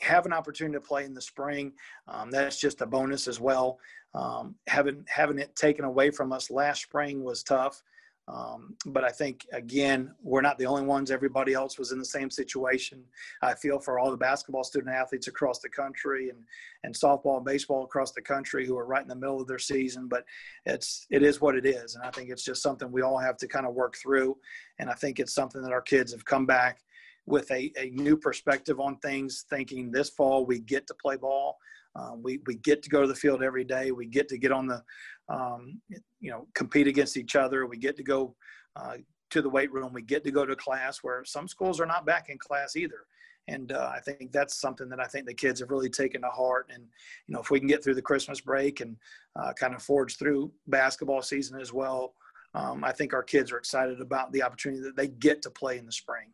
have 0.01 0.25
an 0.25 0.33
opportunity 0.33 0.75
to 0.75 0.81
play 0.81 1.05
in 1.05 1.13
the 1.13 1.21
spring 1.21 1.73
um, 2.07 2.31
that's 2.31 2.59
just 2.59 2.81
a 2.81 2.85
bonus 2.85 3.27
as 3.27 3.39
well. 3.39 3.79
Um, 4.13 4.55
having 4.67 5.05
having 5.07 5.37
it 5.37 5.55
taken 5.55 5.85
away 5.85 6.09
from 6.09 6.31
us 6.31 6.49
last 6.49 6.83
spring 6.83 7.23
was 7.23 7.43
tough 7.43 7.81
um, 8.31 8.75
but 8.85 9.03
I 9.03 9.09
think, 9.09 9.47
again, 9.53 10.13
we're 10.21 10.41
not 10.41 10.59
the 10.59 10.67
only 10.67 10.83
ones. 10.83 11.09
Everybody 11.09 11.53
else 11.53 11.79
was 11.79 11.91
in 11.91 11.97
the 11.97 12.05
same 12.05 12.29
situation. 12.29 13.03
I 13.41 13.55
feel 13.55 13.79
for 13.79 13.97
all 13.97 14.11
the 14.11 14.17
basketball 14.17 14.63
student 14.63 14.93
athletes 14.93 15.27
across 15.27 15.59
the 15.59 15.69
country 15.69 16.29
and, 16.29 16.39
and 16.83 16.93
softball 16.93 17.37
and 17.37 17.45
baseball 17.45 17.83
across 17.83 18.11
the 18.11 18.21
country 18.21 18.67
who 18.67 18.77
are 18.77 18.85
right 18.85 19.01
in 19.01 19.07
the 19.07 19.15
middle 19.15 19.41
of 19.41 19.47
their 19.47 19.57
season. 19.57 20.07
But 20.07 20.25
it's, 20.65 21.07
it 21.09 21.23
is 21.23 21.41
what 21.41 21.55
it 21.55 21.65
is. 21.65 21.95
And 21.95 22.03
I 22.03 22.11
think 22.11 22.29
it's 22.29 22.45
just 22.45 22.61
something 22.61 22.91
we 22.91 23.01
all 23.01 23.17
have 23.17 23.37
to 23.37 23.47
kind 23.47 23.65
of 23.65 23.73
work 23.73 23.95
through. 23.97 24.37
And 24.77 24.91
I 24.91 24.93
think 24.93 25.19
it's 25.19 25.33
something 25.33 25.63
that 25.63 25.71
our 25.71 25.81
kids 25.81 26.11
have 26.11 26.23
come 26.23 26.45
back 26.45 26.81
with 27.25 27.49
a, 27.51 27.71
a 27.79 27.89
new 27.91 28.15
perspective 28.15 28.79
on 28.79 28.97
things, 28.97 29.45
thinking 29.49 29.91
this 29.91 30.09
fall 30.09 30.45
we 30.45 30.59
get 30.59 30.85
to 30.87 30.93
play 30.93 31.15
ball. 31.15 31.57
Um, 31.95 32.21
we, 32.23 32.39
we 32.45 32.55
get 32.55 32.83
to 32.83 32.89
go 32.89 33.01
to 33.01 33.07
the 33.07 33.15
field 33.15 33.43
every 33.43 33.63
day. 33.63 33.91
We 33.91 34.05
get 34.05 34.27
to 34.29 34.37
get 34.37 34.51
on 34.51 34.67
the 34.67 34.83
um, 35.29 35.79
you 36.19 36.31
know, 36.31 36.47
compete 36.55 36.87
against 36.87 37.17
each 37.17 37.35
other. 37.35 37.65
We 37.65 37.77
get 37.77 37.95
to 37.97 38.03
go 38.03 38.35
uh, 38.75 38.97
to 39.29 39.41
the 39.41 39.49
weight 39.49 39.71
room. 39.71 39.93
We 39.93 40.01
get 40.01 40.23
to 40.23 40.31
go 40.31 40.45
to 40.45 40.55
class 40.55 40.99
where 41.01 41.23
some 41.23 41.47
schools 41.47 41.79
are 41.79 41.85
not 41.85 42.05
back 42.05 42.29
in 42.29 42.37
class 42.37 42.75
either. 42.75 43.05
And 43.47 43.71
uh, 43.71 43.91
I 43.95 43.99
think 43.99 44.31
that's 44.31 44.59
something 44.59 44.89
that 44.89 44.99
I 44.99 45.05
think 45.05 45.25
the 45.25 45.33
kids 45.33 45.59
have 45.59 45.71
really 45.71 45.89
taken 45.89 46.21
to 46.21 46.27
heart. 46.27 46.69
And, 46.73 46.83
you 47.27 47.33
know, 47.33 47.41
if 47.41 47.49
we 47.49 47.59
can 47.59 47.67
get 47.67 47.83
through 47.83 47.95
the 47.95 48.01
Christmas 48.01 48.41
break 48.41 48.81
and 48.81 48.95
uh, 49.35 49.53
kind 49.53 49.73
of 49.73 49.81
forge 49.81 50.17
through 50.17 50.51
basketball 50.67 51.21
season 51.21 51.59
as 51.59 51.73
well, 51.73 52.13
um, 52.53 52.83
I 52.83 52.91
think 52.91 53.13
our 53.13 53.23
kids 53.23 53.51
are 53.51 53.57
excited 53.57 54.01
about 54.01 54.31
the 54.31 54.43
opportunity 54.43 54.81
that 54.83 54.95
they 54.95 55.07
get 55.07 55.41
to 55.43 55.49
play 55.49 55.77
in 55.77 55.85
the 55.85 55.91
spring. 55.91 56.27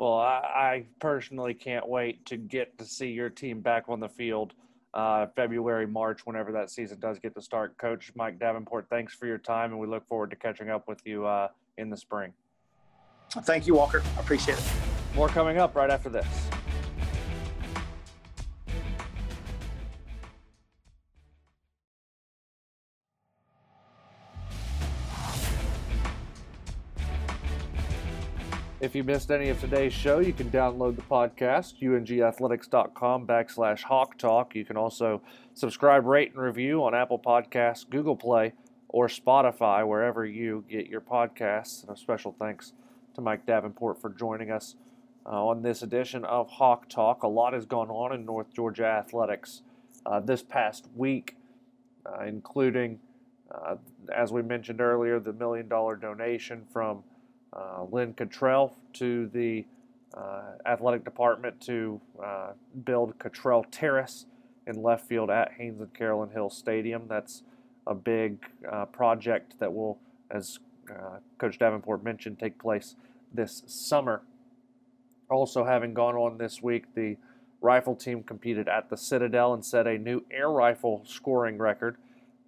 Well, 0.00 0.14
I, 0.14 0.38
I 0.54 0.86
personally 0.98 1.52
can't 1.52 1.86
wait 1.86 2.24
to 2.24 2.38
get 2.38 2.78
to 2.78 2.86
see 2.86 3.08
your 3.08 3.28
team 3.28 3.60
back 3.60 3.84
on 3.90 4.00
the 4.00 4.08
field 4.08 4.54
uh, 4.94 5.26
February, 5.36 5.86
March, 5.86 6.24
whenever 6.24 6.52
that 6.52 6.70
season 6.70 6.98
does 7.00 7.18
get 7.18 7.34
to 7.34 7.42
start. 7.42 7.76
Coach 7.76 8.10
Mike 8.14 8.38
Davenport, 8.38 8.86
thanks 8.88 9.12
for 9.12 9.26
your 9.26 9.36
time, 9.36 9.72
and 9.72 9.78
we 9.78 9.86
look 9.86 10.08
forward 10.08 10.30
to 10.30 10.36
catching 10.36 10.70
up 10.70 10.88
with 10.88 11.02
you 11.04 11.26
uh, 11.26 11.48
in 11.76 11.90
the 11.90 11.98
spring. 11.98 12.32
Thank 13.42 13.66
you, 13.66 13.74
Walker. 13.74 14.02
I 14.16 14.20
appreciate 14.20 14.56
it. 14.56 14.64
More 15.14 15.28
coming 15.28 15.58
up 15.58 15.76
right 15.76 15.90
after 15.90 16.08
this. 16.08 16.26
If 28.80 28.94
you 28.94 29.04
missed 29.04 29.30
any 29.30 29.50
of 29.50 29.60
today's 29.60 29.92
show, 29.92 30.20
you 30.20 30.32
can 30.32 30.50
download 30.50 30.96
the 30.96 31.02
podcast, 31.02 31.82
ungathletics.com 31.82 33.26
backslash 33.26 33.82
hawk 33.82 34.16
talk. 34.16 34.54
You 34.54 34.64
can 34.64 34.78
also 34.78 35.20
subscribe, 35.52 36.06
rate, 36.06 36.32
and 36.32 36.40
review 36.40 36.82
on 36.82 36.94
Apple 36.94 37.18
Podcasts, 37.18 37.88
Google 37.88 38.16
Play, 38.16 38.54
or 38.88 39.08
Spotify, 39.08 39.86
wherever 39.86 40.24
you 40.24 40.64
get 40.66 40.86
your 40.86 41.02
podcasts. 41.02 41.82
And 41.82 41.94
a 41.94 41.96
special 42.00 42.34
thanks 42.38 42.72
to 43.16 43.20
Mike 43.20 43.44
Davenport 43.44 44.00
for 44.00 44.08
joining 44.08 44.50
us 44.50 44.76
uh, 45.26 45.44
on 45.44 45.60
this 45.60 45.82
edition 45.82 46.24
of 46.24 46.48
Hawk 46.48 46.88
Talk. 46.88 47.22
A 47.22 47.28
lot 47.28 47.52
has 47.52 47.66
gone 47.66 47.90
on 47.90 48.14
in 48.14 48.24
North 48.24 48.50
Georgia 48.50 48.86
athletics 48.86 49.60
uh, 50.06 50.20
this 50.20 50.42
past 50.42 50.88
week, 50.96 51.36
uh, 52.06 52.24
including, 52.24 52.98
uh, 53.54 53.76
as 54.10 54.32
we 54.32 54.40
mentioned 54.40 54.80
earlier, 54.80 55.20
the 55.20 55.34
million 55.34 55.68
dollar 55.68 55.96
donation 55.96 56.64
from 56.72 57.02
Lynn 57.90 58.14
Cottrell 58.14 58.76
to 58.94 59.28
the 59.28 59.64
uh, 60.16 60.52
athletic 60.66 61.04
department 61.04 61.60
to 61.62 62.00
uh, 62.22 62.52
build 62.84 63.18
Cottrell 63.18 63.64
Terrace 63.70 64.26
in 64.66 64.82
left 64.82 65.06
field 65.06 65.30
at 65.30 65.52
Haynes 65.52 65.80
and 65.80 65.92
Carolyn 65.94 66.30
Hill 66.30 66.50
Stadium. 66.50 67.04
That's 67.08 67.42
a 67.86 67.94
big 67.94 68.38
uh, 68.70 68.86
project 68.86 69.58
that 69.58 69.72
will, 69.72 69.98
as 70.30 70.58
uh, 70.90 71.18
Coach 71.38 71.58
Davenport 71.58 72.02
mentioned, 72.02 72.38
take 72.38 72.58
place 72.58 72.96
this 73.32 73.62
summer. 73.66 74.22
Also, 75.28 75.64
having 75.64 75.94
gone 75.94 76.16
on 76.16 76.38
this 76.38 76.60
week, 76.62 76.94
the 76.94 77.16
rifle 77.60 77.94
team 77.94 78.22
competed 78.22 78.68
at 78.68 78.90
the 78.90 78.96
Citadel 78.96 79.54
and 79.54 79.64
set 79.64 79.86
a 79.86 79.96
new 79.96 80.24
air 80.30 80.50
rifle 80.50 81.02
scoring 81.06 81.58
record 81.58 81.96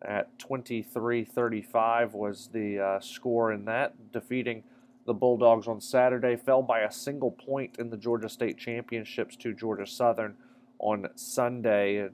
at 0.02 0.36
23-35 0.38 2.12
was 2.12 2.48
the 2.52 2.80
uh, 2.80 3.00
score 3.00 3.52
in 3.52 3.64
that, 3.66 4.12
defeating 4.12 4.64
the 5.04 5.14
Bulldogs 5.14 5.66
on 5.66 5.80
Saturday 5.80 6.36
fell 6.36 6.62
by 6.62 6.80
a 6.80 6.92
single 6.92 7.30
point 7.30 7.76
in 7.78 7.90
the 7.90 7.96
Georgia 7.96 8.28
State 8.28 8.56
Championships 8.56 9.36
to 9.36 9.52
Georgia 9.52 9.86
Southern 9.86 10.36
on 10.78 11.08
Sunday. 11.16 12.08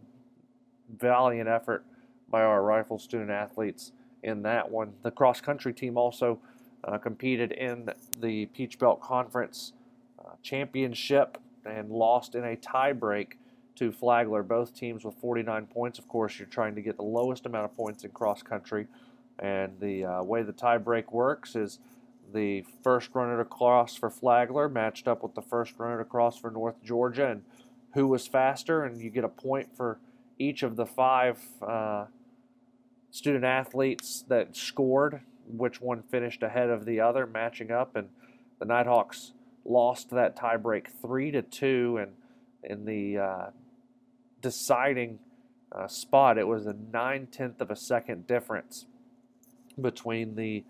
Valiant 0.97 1.49
effort 1.49 1.85
by 2.31 2.43
our 2.43 2.63
rifle 2.63 2.99
student 2.99 3.31
athletes 3.31 3.93
in 4.23 4.43
that 4.43 4.71
one. 4.71 4.95
The 5.03 5.11
cross 5.11 5.41
country 5.41 5.73
team 5.73 5.99
also 5.99 6.39
uh, 6.85 6.99
competed 6.99 7.53
in 7.53 7.91
the 8.21 8.47
Peach 8.47 8.79
Belt 8.79 9.01
Conference 9.01 9.73
uh, 10.19 10.33
Championship 10.43 11.39
and 11.67 11.91
lost 11.91 12.35
in 12.35 12.45
a 12.45 12.57
tiebreak 12.57 13.33
to 13.77 13.93
Flagler. 13.93 14.43
Both 14.43 14.75
teams 14.75 15.05
with 15.05 15.15
49 15.17 15.67
points. 15.67 15.99
Of 15.99 16.09
course, 16.09 16.39
you're 16.39 16.49
trying 16.49 16.75
to 16.75 16.81
get 16.81 16.97
the 16.97 17.03
lowest 17.03 17.45
amount 17.45 17.67
of 17.67 17.77
points 17.77 18.05
in 18.05 18.11
cross 18.11 18.43
country. 18.43 18.87
And 19.39 19.79
the 19.79 20.05
uh, 20.05 20.23
way 20.23 20.43
the 20.43 20.53
tiebreak 20.53 21.13
works 21.13 21.55
is 21.55 21.79
the 22.33 22.65
first 22.83 23.11
runner 23.15 23.39
to 23.39 23.45
cross 23.45 23.97
for 23.97 24.11
Flagler 24.11 24.69
matched 24.69 25.09
up 25.09 25.23
with 25.23 25.35
the 25.35 25.43
first 25.43 25.75
runner 25.79 25.99
to 25.99 26.05
cross 26.05 26.39
for 26.39 26.51
North 26.51 26.83
Georgia, 26.85 27.31
and 27.31 27.43
who 27.95 28.07
was 28.07 28.27
faster, 28.27 28.85
and 28.85 29.01
you 29.01 29.11
get 29.11 29.25
a 29.25 29.29
point 29.29 29.77
for 29.77 29.99
each 30.39 30.63
of 30.63 30.77
the 30.77 30.87
five 30.87 31.39
uh, 31.67 32.07
student 33.11 33.45
athletes 33.45 34.25
that 34.29 34.55
scored, 34.57 35.21
which 35.47 35.81
one 35.81 36.03
finished 36.03 36.43
ahead 36.43 36.71
of 36.71 36.85
the 36.85 37.01
other, 37.01 37.27
matching 37.27 37.71
up, 37.71 37.97
and 37.97 38.09
the 38.59 38.65
Nighthawks 38.65 39.33
lost 39.65 40.11
that 40.11 40.37
tiebreak 40.37 40.87
three 41.01 41.31
to 41.31 41.43
two, 41.43 41.99
and 42.01 42.13
in 42.63 42.85
the 42.85 43.19
uh, 43.19 43.47
deciding 44.41 45.19
uh, 45.73 45.87
spot, 45.87 46.39
it 46.39 46.47
was 46.47 46.67
a 46.67 46.75
nine 46.93 47.27
tenth 47.27 47.61
of 47.61 47.71
a 47.71 47.77
second 47.77 48.27
difference 48.27 48.87
between 49.81 50.35
the 50.35 50.65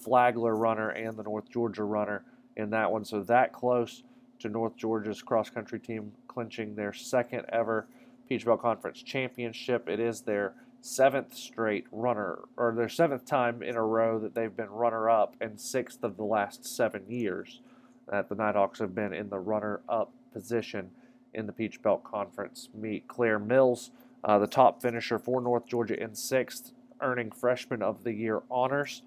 Flagler 0.00 0.56
runner 0.56 0.90
and 0.90 1.16
the 1.16 1.22
North 1.22 1.48
Georgia 1.50 1.84
runner 1.84 2.24
in 2.56 2.70
that 2.70 2.90
one. 2.90 3.04
So 3.04 3.22
that 3.22 3.52
close 3.52 4.02
to 4.40 4.48
North 4.48 4.76
Georgia's 4.76 5.22
cross 5.22 5.50
country 5.50 5.78
team 5.78 6.12
clinching 6.28 6.74
their 6.74 6.92
second 6.92 7.44
ever 7.50 7.86
Peach 8.28 8.44
Belt 8.44 8.62
Conference 8.62 9.02
championship. 9.02 9.88
It 9.88 10.00
is 10.00 10.22
their 10.22 10.54
seventh 10.80 11.34
straight 11.34 11.86
runner, 11.92 12.38
or 12.56 12.72
their 12.74 12.88
seventh 12.88 13.26
time 13.26 13.62
in 13.62 13.76
a 13.76 13.84
row 13.84 14.18
that 14.18 14.34
they've 14.34 14.56
been 14.56 14.70
runner 14.70 15.10
up, 15.10 15.36
and 15.40 15.60
sixth 15.60 16.02
of 16.02 16.16
the 16.16 16.24
last 16.24 16.64
seven 16.64 17.02
years 17.08 17.60
that 18.08 18.28
the 18.28 18.34
Nighthawks 18.34 18.78
have 18.78 18.94
been 18.94 19.12
in 19.12 19.28
the 19.28 19.38
runner 19.38 19.80
up 19.88 20.12
position 20.32 20.90
in 21.34 21.46
the 21.46 21.52
Peach 21.52 21.82
Belt 21.82 22.02
Conference 22.02 22.68
meet. 22.74 23.06
Claire 23.08 23.38
Mills, 23.38 23.90
uh, 24.24 24.38
the 24.38 24.46
top 24.46 24.80
finisher 24.80 25.18
for 25.18 25.40
North 25.40 25.66
Georgia 25.66 26.00
in 26.02 26.14
sixth, 26.14 26.72
earning 27.00 27.30
Freshman 27.30 27.82
of 27.82 28.04
the 28.04 28.12
Year 28.12 28.42
honors. 28.50 29.02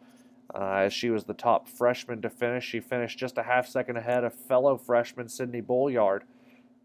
Uh, 0.54 0.76
as 0.86 0.94
she 0.94 1.10
was 1.10 1.24
the 1.24 1.34
top 1.34 1.68
freshman 1.68 2.22
to 2.22 2.30
finish, 2.30 2.66
she 2.66 2.80
finished 2.80 3.18
just 3.18 3.38
a 3.38 3.44
half 3.44 3.68
second 3.68 3.98
ahead 3.98 4.24
of 4.24 4.34
fellow 4.34 4.78
freshman 4.78 5.28
Sydney 5.30 5.62
Bolliard 5.62 6.22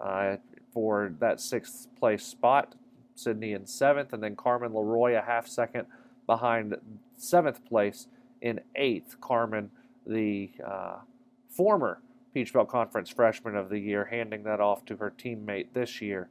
uh, 0.01 0.37
for 0.73 1.12
that 1.18 1.40
sixth 1.40 1.88
place 1.99 2.25
spot. 2.25 2.75
Sydney 3.14 3.53
in 3.53 3.66
seventh, 3.66 4.12
and 4.12 4.23
then 4.23 4.37
Carmen 4.37 4.73
Leroy 4.73 5.16
a 5.16 5.21
half 5.21 5.49
second 5.49 5.87
behind 6.27 6.77
seventh 7.16 7.64
place 7.64 8.07
in 8.40 8.61
eighth. 8.77 9.21
Carmen, 9.21 9.71
the 10.07 10.51
uh, 10.64 10.99
former 11.51 12.01
Peach 12.33 12.53
Belt 12.53 12.68
Conference 12.68 13.11
Freshman 13.11 13.57
of 13.57 13.71
the 13.71 13.79
Year, 13.79 14.05
handing 14.05 14.44
that 14.44 14.61
off 14.61 14.85
to 14.85 14.97
her 14.97 15.12
teammate 15.18 15.66
this 15.73 16.01
year 16.01 16.29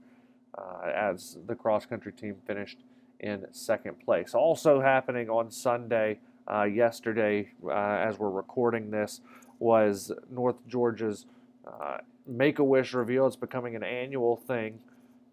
uh, 0.57 0.89
as 0.95 1.37
the 1.45 1.55
cross 1.55 1.85
country 1.85 2.13
team 2.13 2.35
finished 2.45 2.79
in 3.19 3.45
second 3.51 3.99
place. 3.99 4.33
Also 4.33 4.79
happening 4.79 5.29
on 5.29 5.51
Sunday 5.51 6.19
uh, 6.51 6.63
yesterday, 6.63 7.49
uh, 7.65 7.71
as 7.71 8.19
we're 8.19 8.29
recording 8.29 8.91
this, 8.91 9.21
was 9.59 10.11
North 10.29 10.55
Georgia's 10.67 11.25
uh, 11.65 11.97
Make 12.25 12.59
a 12.59 12.63
Wish 12.63 12.93
reveal. 12.93 13.27
It's 13.27 13.35
becoming 13.35 13.75
an 13.75 13.83
annual 13.83 14.35
thing, 14.35 14.79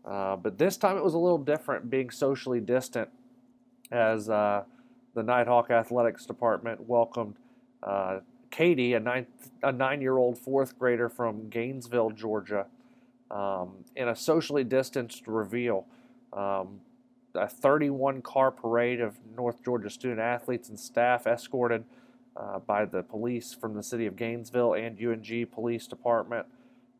uh, 0.04 0.36
but 0.36 0.58
this 0.58 0.76
time 0.76 0.96
it 0.96 1.04
was 1.04 1.14
a 1.14 1.18
little 1.18 1.38
different, 1.38 1.90
being 1.90 2.10
socially 2.10 2.60
distant, 2.60 3.08
as 3.90 4.28
uh, 4.28 4.64
the 5.14 5.22
Nighthawk 5.22 5.70
Athletics 5.70 6.26
Department 6.26 6.88
welcomed 6.88 7.36
Katie, 8.54 8.94
a 8.94 9.00
nine 9.00 9.26
a 9.64 9.72
nine 9.72 10.00
year 10.00 10.16
old 10.16 10.38
fourth 10.38 10.78
grader 10.78 11.08
from 11.08 11.48
Gainesville, 11.48 12.10
Georgia, 12.10 12.66
um, 13.28 13.72
in 13.96 14.06
a 14.06 14.14
socially 14.14 14.62
distanced 14.62 15.26
reveal. 15.26 15.86
Um, 16.32 16.80
a 17.34 17.48
31 17.48 18.22
car 18.22 18.50
parade 18.50 19.00
of 19.00 19.18
North 19.36 19.62
Georgia 19.64 19.90
student 19.90 20.20
athletes 20.20 20.68
and 20.68 20.78
staff 20.78 21.26
escorted 21.26 21.84
uh, 22.36 22.58
by 22.58 22.84
the 22.84 23.02
police 23.02 23.54
from 23.54 23.74
the 23.74 23.82
city 23.82 24.06
of 24.06 24.16
Gainesville 24.16 24.74
and 24.74 24.98
UNG 25.00 25.46
Police 25.52 25.86
Department, 25.86 26.46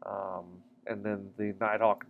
um, 0.06 0.44
and 0.86 1.04
then 1.04 1.30
the 1.36 1.54
Nighthawk 1.60 2.06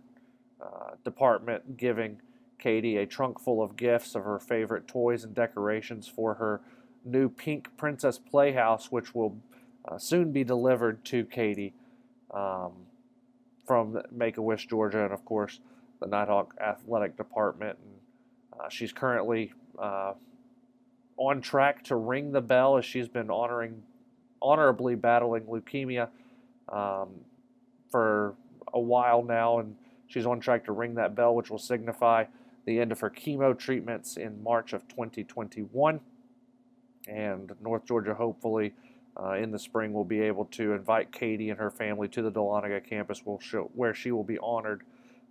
uh, 0.61 0.91
Department 1.03 1.77
giving 1.77 2.21
Katie 2.59 2.97
a 2.97 3.05
trunk 3.05 3.39
full 3.39 3.61
of 3.61 3.75
gifts 3.75 4.15
of 4.15 4.23
her 4.23 4.39
favorite 4.39 4.87
toys 4.87 5.23
and 5.23 5.33
decorations 5.33 6.07
for 6.07 6.35
her 6.35 6.61
new 7.03 7.29
pink 7.29 7.69
Princess 7.77 8.17
Playhouse, 8.17 8.91
which 8.91 9.13
will 9.13 9.37
uh, 9.87 9.97
soon 9.97 10.31
be 10.31 10.43
delivered 10.43 11.03
to 11.05 11.25
Katie 11.25 11.73
um, 12.33 12.71
from 13.65 14.01
Make 14.11 14.37
a 14.37 14.41
Wish, 14.41 14.67
Georgia, 14.67 15.03
and 15.03 15.13
of 15.13 15.25
course 15.25 15.59
the 15.99 16.07
Nighthawk 16.07 16.55
Athletic 16.61 17.17
Department 17.17 17.77
and 17.83 17.94
uh, 18.59 18.69
she's 18.69 18.91
currently 18.91 19.53
uh, 19.79 20.13
on 21.17 21.41
track 21.41 21.83
to 21.85 21.95
ring 21.95 22.31
the 22.31 22.41
bell 22.41 22.77
as 22.77 22.85
she's 22.85 23.07
been 23.07 23.29
honoring, 23.29 23.83
honorably 24.41 24.95
battling 24.95 25.43
leukemia 25.43 26.09
um, 26.69 27.09
for 27.89 28.35
a 28.73 28.79
while 28.79 29.23
now, 29.23 29.59
and 29.59 29.75
she's 30.07 30.25
on 30.25 30.39
track 30.39 30.65
to 30.65 30.71
ring 30.71 30.95
that 30.95 31.15
bell, 31.15 31.35
which 31.35 31.49
will 31.49 31.59
signify 31.59 32.25
the 32.65 32.79
end 32.79 32.91
of 32.91 32.99
her 32.99 33.09
chemo 33.09 33.57
treatments 33.57 34.17
in 34.17 34.41
March 34.43 34.73
of 34.73 34.87
2021. 34.87 35.99
And 37.07 37.51
North 37.61 37.85
Georgia, 37.85 38.15
hopefully, 38.15 38.73
uh, 39.17 39.33
in 39.33 39.51
the 39.51 39.59
spring, 39.59 39.93
will 39.93 40.03
be 40.03 40.21
able 40.21 40.45
to 40.45 40.73
invite 40.73 41.11
Katie 41.11 41.51
and 41.51 41.59
her 41.59 41.69
family 41.69 42.07
to 42.09 42.21
the 42.21 42.31
Dahlonega 42.31 42.83
campus, 42.83 43.21
where 43.73 43.93
she 43.93 44.11
will 44.11 44.23
be 44.23 44.39
honored 44.39 44.83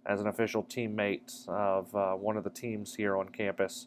as 0.07 0.21
an 0.21 0.27
official 0.27 0.63
teammate 0.65 1.49
of 1.49 1.95
uh, 1.95 2.13
one 2.13 2.37
of 2.37 2.45
the 2.45 2.51
teams 2.51 2.95
here 2.95 3.17
on 3.17 3.29
campus 3.29 3.87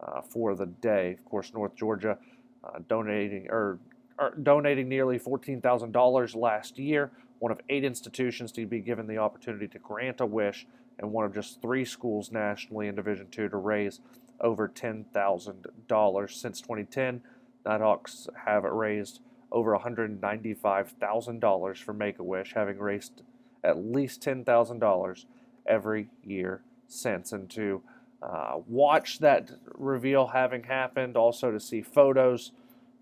uh, 0.00 0.20
for 0.20 0.54
the 0.54 0.66
day. 0.66 1.12
Of 1.12 1.24
course, 1.24 1.52
North 1.52 1.74
Georgia 1.74 2.18
uh, 2.64 2.78
donating 2.88 3.48
or, 3.50 3.78
or, 4.18 4.34
donating 4.42 4.88
nearly 4.88 5.18
$14,000 5.18 6.36
last 6.36 6.78
year, 6.78 7.10
one 7.38 7.52
of 7.52 7.60
eight 7.68 7.84
institutions 7.84 8.50
to 8.52 8.66
be 8.66 8.80
given 8.80 9.06
the 9.06 9.18
opportunity 9.18 9.68
to 9.68 9.78
grant 9.78 10.20
a 10.20 10.26
wish 10.26 10.66
and 10.98 11.12
one 11.12 11.24
of 11.24 11.34
just 11.34 11.62
three 11.62 11.84
schools 11.84 12.32
nationally 12.32 12.88
in 12.88 12.96
Division 12.96 13.28
II 13.36 13.48
to 13.48 13.56
raise 13.56 14.00
over 14.40 14.68
$10,000. 14.68 16.32
Since 16.32 16.60
2010, 16.60 17.22
Nighthawks 17.64 18.28
have 18.46 18.64
raised 18.64 19.20
over 19.50 19.76
$195,000 19.76 21.82
for 21.82 21.92
Make 21.92 22.18
a 22.18 22.22
Wish, 22.22 22.54
having 22.54 22.78
raised 22.78 23.22
at 23.64 23.78
least 23.78 24.22
$10,000 24.22 25.24
every 25.68 26.08
year 26.24 26.62
since. 26.88 27.32
And 27.32 27.48
to 27.50 27.82
uh, 28.22 28.56
watch 28.66 29.18
that 29.20 29.50
reveal 29.74 30.26
having 30.26 30.64
happened, 30.64 31.16
also 31.16 31.50
to 31.52 31.60
see 31.60 31.82
photos 31.82 32.52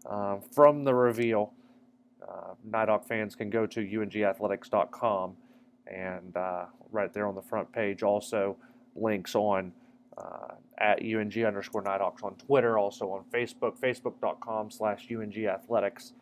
uh, 0.05 0.37
from 0.52 0.85
the 0.85 0.94
reveal, 0.94 1.52
uh, 2.26 2.98
fans 2.98 3.35
can 3.35 3.50
go 3.50 3.66
to 3.66 3.81
ungathletics.com 3.81 5.37
and 5.87 6.37
uh, 6.37 6.64
right 6.90 7.12
there 7.12 7.26
on 7.26 7.35
the 7.35 7.42
front 7.42 7.70
page 7.72 8.02
also 8.02 8.57
links 8.94 9.35
on 9.35 9.72
uh, 10.18 10.55
at 10.79 11.00
UNG 11.02 11.44
underscore 11.44 11.83
Nighthawks 11.83 12.22
on 12.22 12.35
Twitter, 12.37 12.79
also 12.79 13.11
on 13.11 13.24
Facebook, 13.33 13.79
facebook.com 13.79 14.70
slash 14.70 15.07
UNG 15.11 15.46
Athletics, 15.46 16.14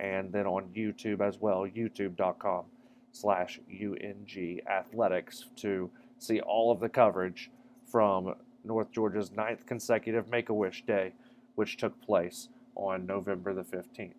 and 0.00 0.32
then 0.32 0.46
on 0.46 0.64
YouTube 0.74 1.20
as 1.20 1.38
well, 1.38 1.66
youtube.com 1.66 2.64
slash 3.12 3.60
UNG 3.70 4.60
Athletics 4.68 5.48
to 5.56 5.90
see 6.18 6.40
all 6.40 6.72
of 6.72 6.80
the 6.80 6.88
coverage 6.88 7.50
from 7.90 8.34
North 8.64 8.90
Georgia's 8.90 9.30
ninth 9.30 9.66
consecutive 9.66 10.28
Make 10.28 10.48
a 10.48 10.54
Wish 10.54 10.84
Day, 10.86 11.12
which 11.54 11.76
took 11.76 12.00
place 12.02 12.48
on 12.74 13.06
November 13.06 13.52
the 13.52 13.62
15th. 13.62 14.14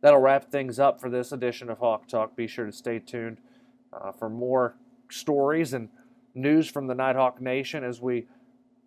That'll 0.00 0.20
wrap 0.20 0.50
things 0.50 0.78
up 0.78 1.00
for 1.00 1.10
this 1.10 1.32
edition 1.32 1.68
of 1.68 1.78
Hawk 1.78 2.06
Talk. 2.06 2.36
Be 2.36 2.46
sure 2.46 2.66
to 2.66 2.72
stay 2.72 3.00
tuned 3.00 3.38
uh, 3.92 4.12
for 4.12 4.28
more 4.28 4.76
stories 5.10 5.72
and 5.72 5.88
news 6.34 6.70
from 6.70 6.86
the 6.86 6.94
Nighthawk 6.94 7.40
Nation 7.40 7.82
as 7.82 8.00
we 8.00 8.26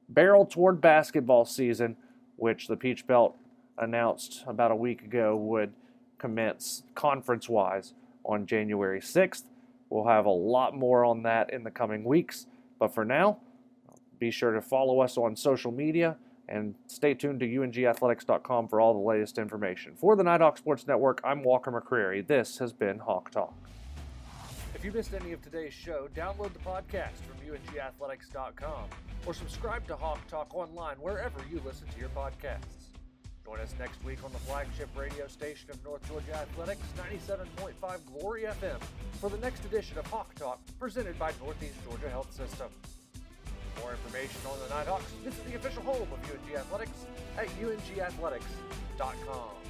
barrel 0.08 0.46
toward 0.46 0.80
basketball 0.80 1.44
season, 1.44 1.98
which 2.38 2.68
the 2.68 2.78
Peach 2.78 3.06
Belt 3.06 3.36
announced 3.78 4.44
about 4.48 4.72
a 4.72 4.76
week 4.76 5.02
ago 5.02 5.36
would 5.36 5.74
commence 6.18 6.84
conference 6.96 7.50
wise 7.50 7.94
on 8.25 8.45
January 8.45 8.99
6th. 8.99 9.43
We'll 9.89 10.07
have 10.07 10.25
a 10.25 10.31
lot 10.31 10.75
more 10.75 11.03
on 11.05 11.23
that 11.23 11.51
in 11.53 11.63
the 11.63 11.71
coming 11.71 12.03
weeks, 12.03 12.47
but 12.79 12.93
for 12.93 13.03
now, 13.03 13.39
be 14.19 14.31
sure 14.31 14.53
to 14.53 14.62
follow 14.62 15.01
us 15.01 15.17
on 15.17 15.36
social 15.36 15.71
media 15.71 16.15
and 16.47 16.75
stay 16.88 17.13
tuned 17.13 17.39
to 17.39 17.47
ungathletics.com 17.47 18.67
for 18.67 18.79
all 18.81 18.93
the 18.93 18.99
latest 18.99 19.38
information. 19.38 19.93
For 19.95 20.15
the 20.15 20.23
Nighthawk 20.23 20.57
Sports 20.57 20.86
Network, 20.86 21.21
I'm 21.23 21.43
Walker 21.43 21.71
McCreary. 21.71 22.25
This 22.25 22.57
has 22.57 22.73
been 22.73 22.99
Hawk 22.99 23.31
Talk. 23.31 23.53
If 24.75 24.86
you 24.86 24.91
missed 24.91 25.13
any 25.13 25.31
of 25.31 25.41
today's 25.41 25.73
show, 25.73 26.07
download 26.15 26.53
the 26.53 26.60
podcast 26.60 27.21
from 27.27 27.38
ungathletics.com 27.45 28.84
or 29.25 29.34
subscribe 29.34 29.88
to 29.88 29.95
Hawk 29.95 30.19
Talk 30.27 30.53
online 30.55 30.95
wherever 30.95 31.39
you 31.51 31.62
listen 31.65 31.88
to 31.89 31.99
your 31.99 32.10
podcasts. 32.10 32.81
Join 33.52 33.60
us 33.60 33.76
next 33.78 34.02
week 34.06 34.24
on 34.24 34.32
the 34.32 34.40
flagship 34.40 34.88
radio 34.98 35.28
station 35.28 35.70
of 35.72 35.84
North 35.84 36.08
Georgia 36.08 36.36
Athletics, 36.36 36.80
97.5 36.98 38.00
Glory 38.18 38.44
FM, 38.44 38.80
for 39.20 39.30
the 39.30 39.40
next 39.40 39.66
edition 39.66 39.98
of 39.98 40.08
Hawk 40.08 40.34
Talk 40.36 40.62
presented 40.80 41.20
by 41.20 41.34
Northeast 41.44 41.74
Georgia 41.84 42.10
Health 42.10 42.32
System. 42.32 42.70
For 43.76 43.82
more 43.82 43.92
information 43.92 44.40
on 44.50 44.58
the 44.64 44.70
Nighthawks, 44.74 45.12
visit 45.26 45.46
the 45.52 45.58
official 45.58 45.84
home 45.84 46.04
of 46.04 46.32
UNG 46.32 46.56
Athletics 46.56 47.06
at 47.38 47.50
ungathletics.com. 47.60 49.61